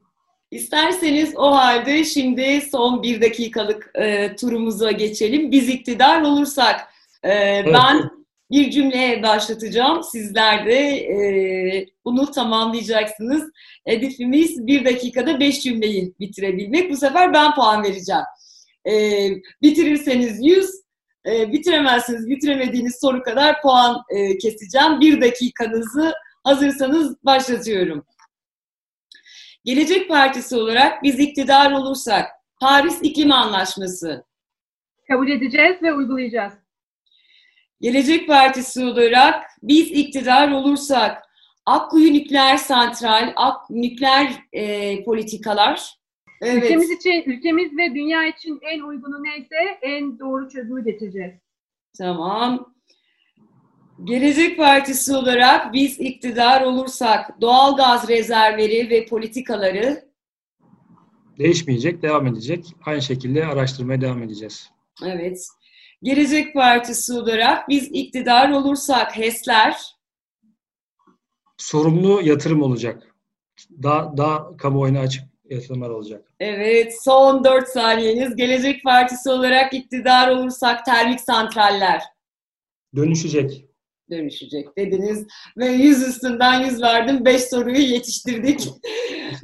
İsterseniz 0.52 1.34
o 1.38 1.52
halde 1.52 2.04
şimdi 2.04 2.62
son 2.62 3.04
bir 3.04 3.21
dakikalık 3.21 3.91
e, 3.95 4.36
turumuza 4.36 4.91
geçelim. 4.91 5.52
Biz 5.52 5.69
iktidar 5.69 6.21
olursak 6.21 6.88
e, 7.23 7.32
evet. 7.32 7.73
ben 7.73 8.10
bir 8.51 8.71
cümleye 8.71 9.23
başlatacağım. 9.23 10.03
Sizler 10.03 10.65
de 10.65 10.77
e, 10.97 11.88
bunu 12.05 12.32
tamamlayacaksınız. 12.32 13.51
Hedefimiz 13.88 14.67
bir 14.67 14.86
dakikada 14.86 15.39
beş 15.39 15.63
cümleyi 15.63 16.13
bitirebilmek. 16.19 16.91
Bu 16.91 16.97
sefer 16.97 17.34
ben 17.34 17.55
puan 17.55 17.84
vereceğim. 17.84 18.23
E, 18.86 18.93
bitirirseniz 19.62 20.45
yüz, 20.45 20.69
e, 21.25 21.51
bitiremezsiniz, 21.51 22.29
bitiremediğiniz 22.29 22.99
soru 23.01 23.23
kadar 23.23 23.62
puan 23.62 24.03
e, 24.10 24.38
keseceğim. 24.38 24.99
Bir 24.99 25.21
dakikanızı 25.21 26.13
hazırsanız 26.43 27.15
başlatıyorum. 27.23 28.05
Gelecek 29.65 30.10
Partisi 30.10 30.55
olarak 30.55 31.03
biz 31.03 31.19
iktidar 31.19 31.71
olursak 31.71 32.25
Paris 32.62 32.99
İklim 33.01 33.32
Anlaşması 33.32 34.25
kabul 35.08 35.29
edeceğiz 35.29 35.82
ve 35.82 35.93
uygulayacağız. 35.93 36.53
Gelecek 37.81 38.27
Partisi 38.27 38.85
olarak 38.85 39.45
biz 39.63 39.91
iktidar 39.91 40.51
olursak 40.51 41.23
Akkuyu 41.65 42.13
Nükleer 42.13 42.57
Santral, 42.57 43.33
Ak 43.35 43.69
nükleer 43.69 44.43
e, 44.53 45.03
politikalar. 45.03 45.99
Evet. 46.41 46.63
Ülkemiz 46.63 46.89
için, 46.91 47.23
ülkemiz 47.25 47.77
ve 47.77 47.95
dünya 47.95 48.25
için 48.25 48.59
en 48.61 48.79
uygunu 48.79 49.23
neyse 49.23 49.55
en 49.81 50.19
doğru 50.19 50.49
çözümü 50.49 50.83
getireceğiz. 50.83 51.33
Tamam. 51.97 52.73
Gelecek 54.03 54.57
Partisi 54.57 55.15
olarak 55.15 55.73
biz 55.73 55.99
iktidar 55.99 56.61
olursak 56.61 57.41
doğal 57.41 57.77
gaz 57.77 58.09
rezervleri 58.09 58.89
ve 58.89 59.05
politikaları 59.05 60.09
değişmeyecek, 61.37 62.01
devam 62.01 62.27
edecek. 62.27 62.65
Aynı 62.85 63.01
şekilde 63.01 63.45
araştırmaya 63.45 64.01
devam 64.01 64.23
edeceğiz. 64.23 64.69
Evet. 65.05 65.47
Gelecek 66.03 66.53
Partisi 66.53 67.13
olarak 67.13 67.69
biz 67.69 67.89
iktidar 67.93 68.49
olursak 68.49 69.17
HES'ler 69.17 69.75
sorumlu 71.57 72.21
yatırım 72.21 72.62
olacak. 72.62 73.15
Daha, 73.83 74.17
daha 74.17 74.57
kamuoyuna 74.57 74.99
açık 74.99 75.23
yatırımlar 75.49 75.89
olacak. 75.89 76.33
Evet, 76.39 77.03
son 77.03 77.43
4 77.43 77.67
saniyeniz. 77.67 78.35
Gelecek 78.35 78.83
Partisi 78.83 79.29
olarak 79.29 79.73
iktidar 79.73 80.29
olursak 80.29 80.85
termik 80.85 81.21
santraller. 81.21 82.03
Dönüşecek. 82.95 83.65
Dönüşecek 84.09 84.77
dediniz. 84.77 85.27
Ve 85.57 85.67
yüz 85.67 86.07
üstünden 86.07 86.63
yüz 86.63 86.81
verdim. 86.81 87.25
Beş 87.25 87.41
soruyu 87.41 87.81
yetiştirdik. 87.81 88.67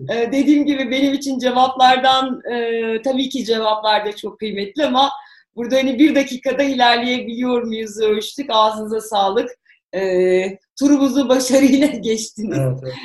ee, 0.10 0.32
dediğim 0.32 0.66
gibi 0.66 0.92
benim 0.92 1.14
için 1.14 1.40
cevaplardan 1.40 2.42
e, 2.52 3.02
tabii 3.02 3.30
ki 3.30 3.46
cevaplar 3.46 4.06
da 4.06 4.16
çok 4.16 4.40
kıymetli 4.40 4.86
ama 4.86 5.12
burada 5.56 5.76
hani 5.76 6.00
bir 6.00 6.16
dakikada 6.16 6.64
ilerleyebiliyor 6.64 7.64
muyuz 7.64 8.02
ölçtük. 8.02 8.46
Ağzınıza 8.50 9.02
sağlık. 9.02 9.50
Ee, 9.96 10.58
turumuzu 10.80 11.30
başarıyla 11.30 11.88
geçtiniz. 11.88 12.58
Evet, 12.58 12.80
evet. 12.84 12.96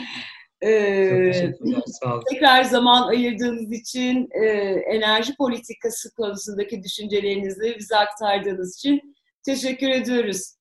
Ee, 0.62 1.52
tekrar 2.32 2.62
zaman 2.62 3.08
ayırdığınız 3.08 3.72
için 3.72 4.28
e, 4.30 4.46
enerji 4.96 5.36
politikası 5.36 6.14
konusundaki 6.14 6.82
düşüncelerinizi 6.82 7.76
bize 7.78 7.96
aktardığınız 7.96 8.76
için 8.76 9.16
teşekkür 9.44 9.88
ediyoruz. 9.88 10.54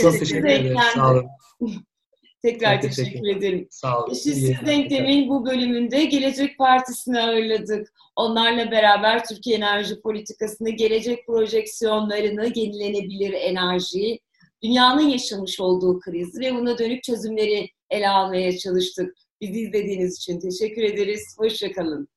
Çok 0.00 0.18
teşekkür 0.18 0.44
ederim. 0.44 0.76
Sağ 0.94 1.10
olun. 1.10 1.26
Tekrar 2.42 2.80
teşekkür, 2.80 3.04
teşekkür 3.04 3.36
ederim. 3.36 3.68
Sağ 3.70 3.98
olun. 3.98 4.10
Eşitsiz 4.10 4.66
Denklem'in 4.66 5.28
bu 5.28 5.46
bölümünde 5.46 6.04
Gelecek 6.04 6.58
Partisi'ni 6.58 7.20
ağırladık. 7.20 7.92
Onlarla 8.16 8.70
beraber 8.70 9.24
Türkiye 9.24 9.56
enerji 9.56 10.00
politikasını, 10.00 10.70
gelecek 10.70 11.26
projeksiyonlarını, 11.26 12.52
yenilenebilir 12.54 13.32
enerjiyi, 13.32 14.20
dünyanın 14.62 15.08
yaşamış 15.08 15.60
olduğu 15.60 16.00
kriz 16.00 16.40
ve 16.40 16.54
buna 16.54 16.78
dönük 16.78 17.02
çözümleri 17.02 17.70
ele 17.90 18.08
almaya 18.08 18.58
çalıştık. 18.58 19.16
Bizi 19.40 19.60
izlediğiniz 19.60 20.16
için 20.16 20.40
teşekkür 20.40 20.82
ederiz. 20.82 21.36
Hoşçakalın. 21.38 22.08